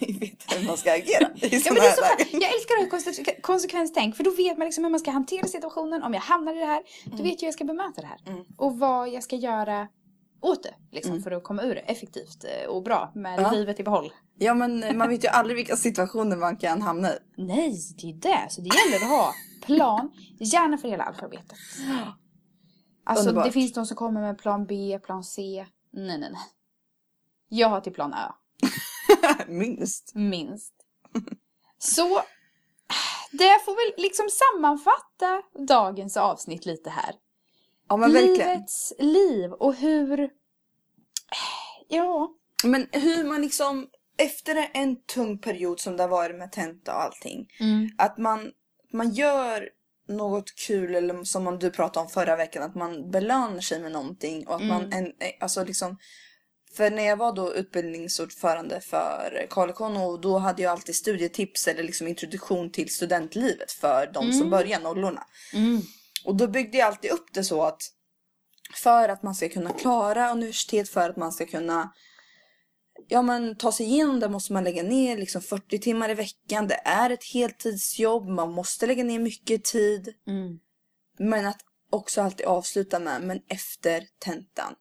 veta 0.21 0.57
hur 0.59 0.67
man 0.67 0.77
ska 0.77 0.93
agera. 0.93 1.21
Ja, 1.21 1.29
men 1.41 1.51
det 1.51 1.57
är 1.57 1.81
här 1.81 1.95
så 1.97 2.01
lägen. 2.01 2.41
jag 2.41 2.55
älskar 2.55 2.75
att 2.83 2.91
konse- 3.05 3.41
konsekvenstänk 3.41 4.17
för 4.17 4.25
då 4.25 4.31
vet 4.31 4.59
man 4.59 4.65
liksom 4.65 4.85
hur 4.85 4.91
man 4.91 5.01
ska 5.01 5.11
hantera 5.11 5.47
situationen. 5.47 6.03
Om 6.03 6.15
jag 6.15 6.21
hamnar 6.21 6.57
i 6.57 6.59
det 6.59 6.65
här, 6.67 6.83
då 7.05 7.17
vet 7.17 7.25
jag 7.33 7.41
hur 7.41 7.47
jag 7.47 7.55
ska 7.55 7.65
bemöta 7.65 8.01
det 8.01 8.07
här. 8.07 8.21
Mm. 8.33 8.45
Och 8.57 8.79
vad 8.79 9.09
jag 9.09 9.23
ska 9.23 9.37
göra 9.37 9.89
åt 10.43 10.63
det. 10.63 10.75
Liksom, 10.93 11.13
Mm. 11.13 11.23
För 11.23 11.31
att 11.31 11.45
komma 11.45 11.63
ur 11.63 11.75
det 11.75 11.81
effektivt 11.81 12.45
eh, 12.45 12.69
och 12.69 12.83
bra 12.83 13.13
med 13.15 13.41
Ja. 13.41 13.51
livet 13.51 13.81
i 13.81 13.83
behåll. 13.83 14.13
Ja 14.39 14.55
men 14.55 14.99
man 14.99 15.09
vet 15.09 15.25
ju 15.25 15.29
aldrig 15.29 15.57
vilka 15.57 15.77
situationer 15.77 16.37
man 16.37 16.57
kan 16.57 16.83
hamna 16.83 17.13
i. 17.13 17.17
Nej, 17.37 17.75
det 18.03 18.09
är 18.11 18.13
det. 18.15 18.47
Så 18.51 18.61
det 18.61 18.71
gäller 18.77 19.05
att 19.05 19.11
ha 19.11 19.33
plan, 19.67 20.11
gärna 20.41 20.79
för 20.79 20.89
hela 20.89 21.05
alfabetet. 21.05 21.59
Alltså 23.05 23.29
Underbart. 23.29 23.45
det 23.47 23.53
finns 23.53 23.73
de 23.73 23.87
som 23.87 23.97
kommer 23.97 24.21
med 24.21 24.39
plan 24.39 24.67
B, 24.67 24.99
plan 25.03 25.25
C. 25.25 25.67
Nej, 25.93 26.19
nej, 26.19 26.31
nej. 26.33 26.41
Jag 27.49 27.69
har 27.69 27.81
till 27.81 27.93
plan 27.93 28.15
Ö, 28.15 28.33
Minst. 29.49 30.15
minst. 30.15 30.75
Så 31.79 32.21
det 33.33 33.65
får 33.65 33.73
väl 33.73 34.03
liksom 34.03 34.27
sammanfatta 34.31 35.43
dagens 35.67 36.17
avsnitt 36.17 36.67
lite 36.67 36.91
här. 36.91 37.15
Ja 37.89 37.97
men 37.97 38.13
verkligen. 38.13 38.37
Livets 38.49 38.93
liv 38.99 39.53
och 39.53 39.75
hur... 39.75 40.31
Ja. 41.89 42.35
Men 42.65 42.87
hur 42.93 43.25
man 43.25 43.41
liksom 43.41 43.89
efter 44.19 44.71
en 44.75 45.03
tung 45.03 45.39
period 45.39 45.81
som 45.81 45.97
det 45.97 46.03
har 46.03 46.11
varit 46.11 46.37
med 46.37 46.53
tenta 46.53 46.95
och 46.95 47.03
allting. 47.03 47.49
Mm. 47.61 47.89
Att 47.99 48.19
man, 48.19 48.53
man 48.93 49.13
gör 49.13 49.69
något 50.09 50.55
kul 50.55 50.95
eller 50.95 51.25
som 51.25 51.59
du 51.59 51.71
pratade 51.71 52.05
om 52.05 52.11
förra 52.11 52.37
veckan. 52.37 52.63
Att 52.63 52.75
man 52.75 53.11
belönar 53.11 53.61
sig 53.61 53.81
med 53.81 53.93
någonting. 53.93 54.47
Och 54.47 54.55
att 54.55 54.63
man, 54.63 54.93
en, 54.93 55.07
eh, 55.07 55.13
alltså 55.41 55.65
liksom. 55.65 55.99
För 56.77 56.91
när 56.91 57.03
jag 57.03 57.17
var 57.17 57.33
då 57.33 57.55
utbildningsordförande 57.55 58.81
för 58.81 59.47
Carl 59.51 59.97
och 59.97 60.21
då 60.21 60.39
hade 60.39 60.63
jag 60.63 60.73
alltid 60.73 60.97
studietips 60.97 61.69
eller 61.69 61.83
liksom 61.83 62.09
introduktion 62.09 62.73
till 62.73 62.95
studentlivet 62.95 63.73
för 63.73 64.11
de 64.15 64.33
som 64.33 64.51
börjar 64.51 64.81
nollorna. 64.81 65.27
Mm. 65.53 65.83
Och 66.25 66.37
då 66.37 66.47
byggde 66.47 66.79
jag 66.79 66.87
alltid 66.87 67.11
upp 67.11 67.27
det 67.33 67.45
så 67.45 67.63
att 67.63 67.83
för 68.75 69.09
att 69.09 69.23
man 69.23 69.35
ska 69.35 69.49
kunna 69.49 69.73
klara 69.73 70.33
universitet, 70.33 70.89
för 70.89 71.11
att 71.11 71.17
man 71.17 71.33
ska 71.33 71.47
kunna 71.47 71.93
ja, 73.09 73.23
men, 73.23 73.57
ta 73.57 73.73
sig 73.73 73.87
igenom 73.87 74.21
det 74.21 74.29
måste 74.29 74.53
man 74.53 74.65
lägga 74.65 74.83
ner 74.83 75.17
liksom 75.17 75.43
40 75.43 75.79
timmar 75.79 76.09
i 76.09 76.15
veckan. 76.15 76.69
Det 76.69 76.81
är 76.85 77.11
ett 77.11 77.25
heltidsjobb, 77.25 78.29
man 78.29 78.53
måste 78.53 78.87
lägga 78.87 79.05
ner 79.05 79.19
mycket 79.19 79.65
tid. 79.65 80.15
Mm. 80.27 80.59
Men 81.19 81.47
att 81.47 81.59
också 81.91 82.23
alltid 82.23 82.47
avsluta 82.47 82.99
med, 82.99 83.23
men 83.23 83.41
efter 83.49 84.05
tentan, 84.19 84.75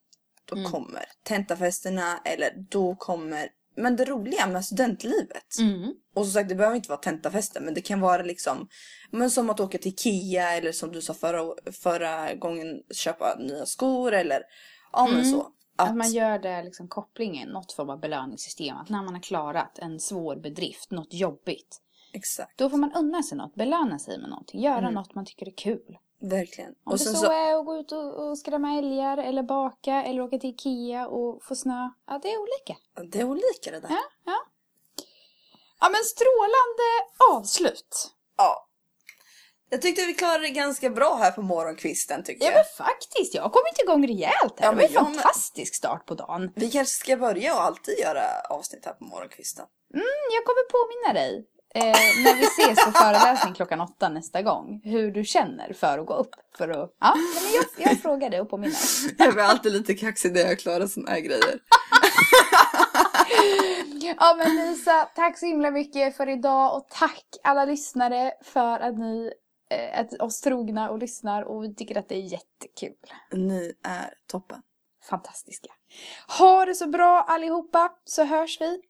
då 0.46 0.56
Mm. 0.56 0.72
kommer 0.72 1.06
tentafesterna 1.24 2.22
eller 2.26 2.50
då 2.70 2.96
kommer, 2.96 3.50
men 3.78 3.96
det 3.96 4.06
roliga 4.06 4.48
med 4.48 4.66
studentlivet. 4.66 5.58
Mm. 5.60 5.94
Och 6.16 6.26
som 6.26 6.34
sagt, 6.34 6.50
det 6.50 6.56
behöver 6.56 6.76
inte 6.76 6.90
vara 6.90 7.00
tentafester, 7.00 7.62
men 7.62 7.74
det 7.74 7.82
kan 7.82 8.00
vara 8.00 8.24
liksom, 8.24 8.68
men 9.12 9.32
som 9.32 9.50
att 9.50 9.60
åka 9.60 9.78
till 9.78 9.92
Ikea 9.92 10.52
eller 10.54 10.72
som 10.72 10.92
du 10.92 11.02
sa 11.02 11.14
förra, 11.14 11.54
förra 11.72 12.34
gången, 12.36 12.68
köpa 12.94 13.36
nya 13.40 13.66
skor 13.66 14.14
eller, 14.14 14.42
ja 14.92 15.06
men 15.06 15.20
Mm. 15.20 15.32
så. 15.32 15.48
Att, 15.76 15.90
Att 15.90 15.96
man 15.98 16.12
gör 16.12 16.40
det 16.40 16.64
liksom 16.64 16.88
kopplingen, 16.88 17.50
något 17.50 17.72
form 17.72 17.90
av 17.90 18.00
belöningssystem. 18.00 18.78
Att 18.78 18.90
när 18.90 19.04
man 19.04 19.14
har 19.14 19.22
klarat 19.22 19.80
en 19.80 20.00
svår 20.00 20.36
bedrift, 20.36 20.92
något 20.92 21.14
jobbigt. 21.14 21.82
Exakt, 22.14 22.58
Då 22.58 22.70
får 22.70 22.78
man 22.78 22.94
unna 22.94 23.24
sig 23.24 23.38
något, 23.38 23.56
belöna 23.56 24.00
sig 24.00 24.18
med 24.20 24.30
någonting. 24.30 24.62
Göra 24.62 24.78
Mm. 24.78 24.94
något 24.94 25.16
man 25.16 25.26
tycker 25.26 25.48
är 25.48 25.52
kul. 25.58 25.98
verkligen. 26.20 26.70
Om 26.70 26.92
Och 26.92 26.98
det 26.98 27.04
så, 27.04 27.16
så, 27.16 27.32
är 27.32 27.60
att 27.60 27.66
gå 27.66 27.78
ut 27.78 27.92
och, 27.92 28.30
och 28.30 28.38
skrämma 28.38 28.78
älgar 28.78 29.18
eller 29.18 29.44
baka 29.44 30.04
eller 30.04 30.22
åka 30.22 30.38
till 30.38 30.50
Ikea 30.50 31.08
och 31.08 31.44
få 31.44 31.56
snö. 31.56 31.90
Ja, 32.08 32.20
det 32.24 32.34
är 32.34 32.38
olika. 32.42 32.76
det 33.12 33.20
är 33.20 33.24
olika 33.24 33.72
det 33.72 33.80
där. 33.80 33.90
Ja, 33.90 34.04
ja. 34.26 34.38
Ja, 35.80 35.90
men 35.90 36.02
strålande 36.04 36.90
avslut. 37.38 38.12
Ja. 38.38 38.68
Jag 39.70 39.82
tyckte 39.82 40.06
vi 40.06 40.14
klarade 40.14 40.44
det 40.44 40.50
ganska 40.50 40.90
bra 40.90 41.16
här 41.16 41.32
på 41.32 41.42
morgonkvisten 41.42 42.24
tycker 42.24 42.46
Ja, 42.46 42.52
jag. 42.52 42.58
men 42.58 42.86
faktiskt. 42.88 43.34
Jag 43.36 43.42
har 43.42 43.50
kommit 43.50 43.80
igång 43.84 44.08
rejält 44.08 44.60
här. 44.60 44.66
Ja, 44.68 44.72
det 44.72 44.76
var 44.76 44.84
jag 44.84 45.06
en 45.06 45.12
med. 45.12 45.16
fantastisk 45.22 45.76
start 45.76 46.06
på 46.06 46.14
dagen. 46.16 46.52
Vi 46.56 46.72
kanske 46.72 46.94
ska 46.94 47.18
börja 47.18 47.56
och 47.56 47.62
alltid 47.64 48.00
göra 48.00 48.24
avsnitt 48.50 48.86
här 48.86 48.94
på 48.94 49.04
morgonkvisten. 49.04 49.66
Jag 50.34 50.46
kommer 50.46 50.64
påminna 50.76 51.14
dig 51.22 51.46
eh, 51.76 51.84
när 52.24 52.36
vi 52.36 52.44
ses 52.44 52.84
för 52.84 52.92
föreläsning 52.92 53.54
klockan 53.54 53.82
åtta 53.82 54.10
nästa 54.10 54.42
gång. 54.42 54.82
Hur 54.84 55.12
du 55.12 55.24
känner 55.24 55.74
för 55.74 55.98
att 56.00 56.06
gå 56.06 56.14
upp. 56.14 56.30
För 56.58 56.70
att, 56.70 56.96
ja, 57.00 57.16
men 57.16 57.54
jag, 57.54 57.90
jag 57.92 58.02
frågar 58.02 58.30
dig 58.30 58.42
och 58.42 58.50
påminner. 58.50 58.78
Jag 59.18 59.34
blir 59.34 59.44
alltid 59.44 59.74
lite 59.74 59.94
kaxig 59.94 60.34
när 60.34 60.42
jag 60.42 60.60
klarar 60.60 60.88
såna 60.88 61.12
här 61.12 61.20
grejer. 61.20 61.60
Ja 64.20 64.36
men 64.38 64.56
Lisa, 64.56 65.10
tack 65.16 65.40
så 65.40 65.46
himla 65.46 65.72
mycket 65.72 66.18
för 66.18 66.30
idag 66.30 66.76
och 66.78 66.88
tack 66.90 67.24
alla 67.44 67.66
lyssnare 67.66 68.32
för 68.44 68.80
att 68.80 68.98
ni 68.98 69.32
eh, 69.72 70.00
är 70.00 70.22
oss 70.22 70.42
trogna 70.42 70.90
och 70.90 71.00
lyssnar 71.00 71.44
och 71.44 71.64
vi 71.64 71.76
tycker 71.76 71.98
att 71.98 72.10
det 72.10 72.16
är 72.16 72.22
jättekul. 72.22 72.96
Ni 73.32 73.74
är 73.84 74.14
toppen. 74.28 74.62
Fantastiska. 75.10 75.70
Ha 76.40 76.66
det 76.66 76.76
så 76.76 76.88
bra 76.88 77.22
allihopa 77.28 77.92
så 78.04 78.24
hörs 78.24 78.62
vi. 78.62 78.82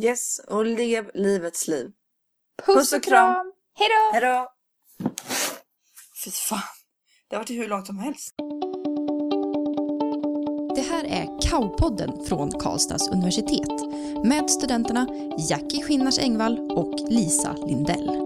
Yes, 0.00 0.38
och 0.38 0.66
lev 0.66 1.10
livets 1.14 1.68
liv. 1.68 1.92
Puss, 2.66 2.76
Puss 2.76 2.92
och 2.92 2.96
och 2.96 3.04
kram. 3.04 3.52
Hej 3.74 3.88
då! 3.88 4.12
Hejdå! 4.12 4.48
Fy 6.24 6.30
fan. 6.30 6.58
Det 7.28 7.36
har 7.36 7.40
varit 7.40 7.50
hur 7.50 7.68
långt 7.68 7.86
som 7.86 7.98
helst. 7.98 8.34
Det 10.74 10.80
här 10.80 11.04
är 11.04 11.40
Kaupodden 11.50 12.24
från 12.24 12.50
Karlstads 12.50 13.08
universitet 13.08 13.68
med 14.24 14.50
studenterna 14.50 15.06
Jackie 15.50 15.82
Skinnars 15.82 16.18
Engvall 16.18 16.58
och 16.70 16.94
Lisa 17.10 17.52
Lindell. 17.52 18.23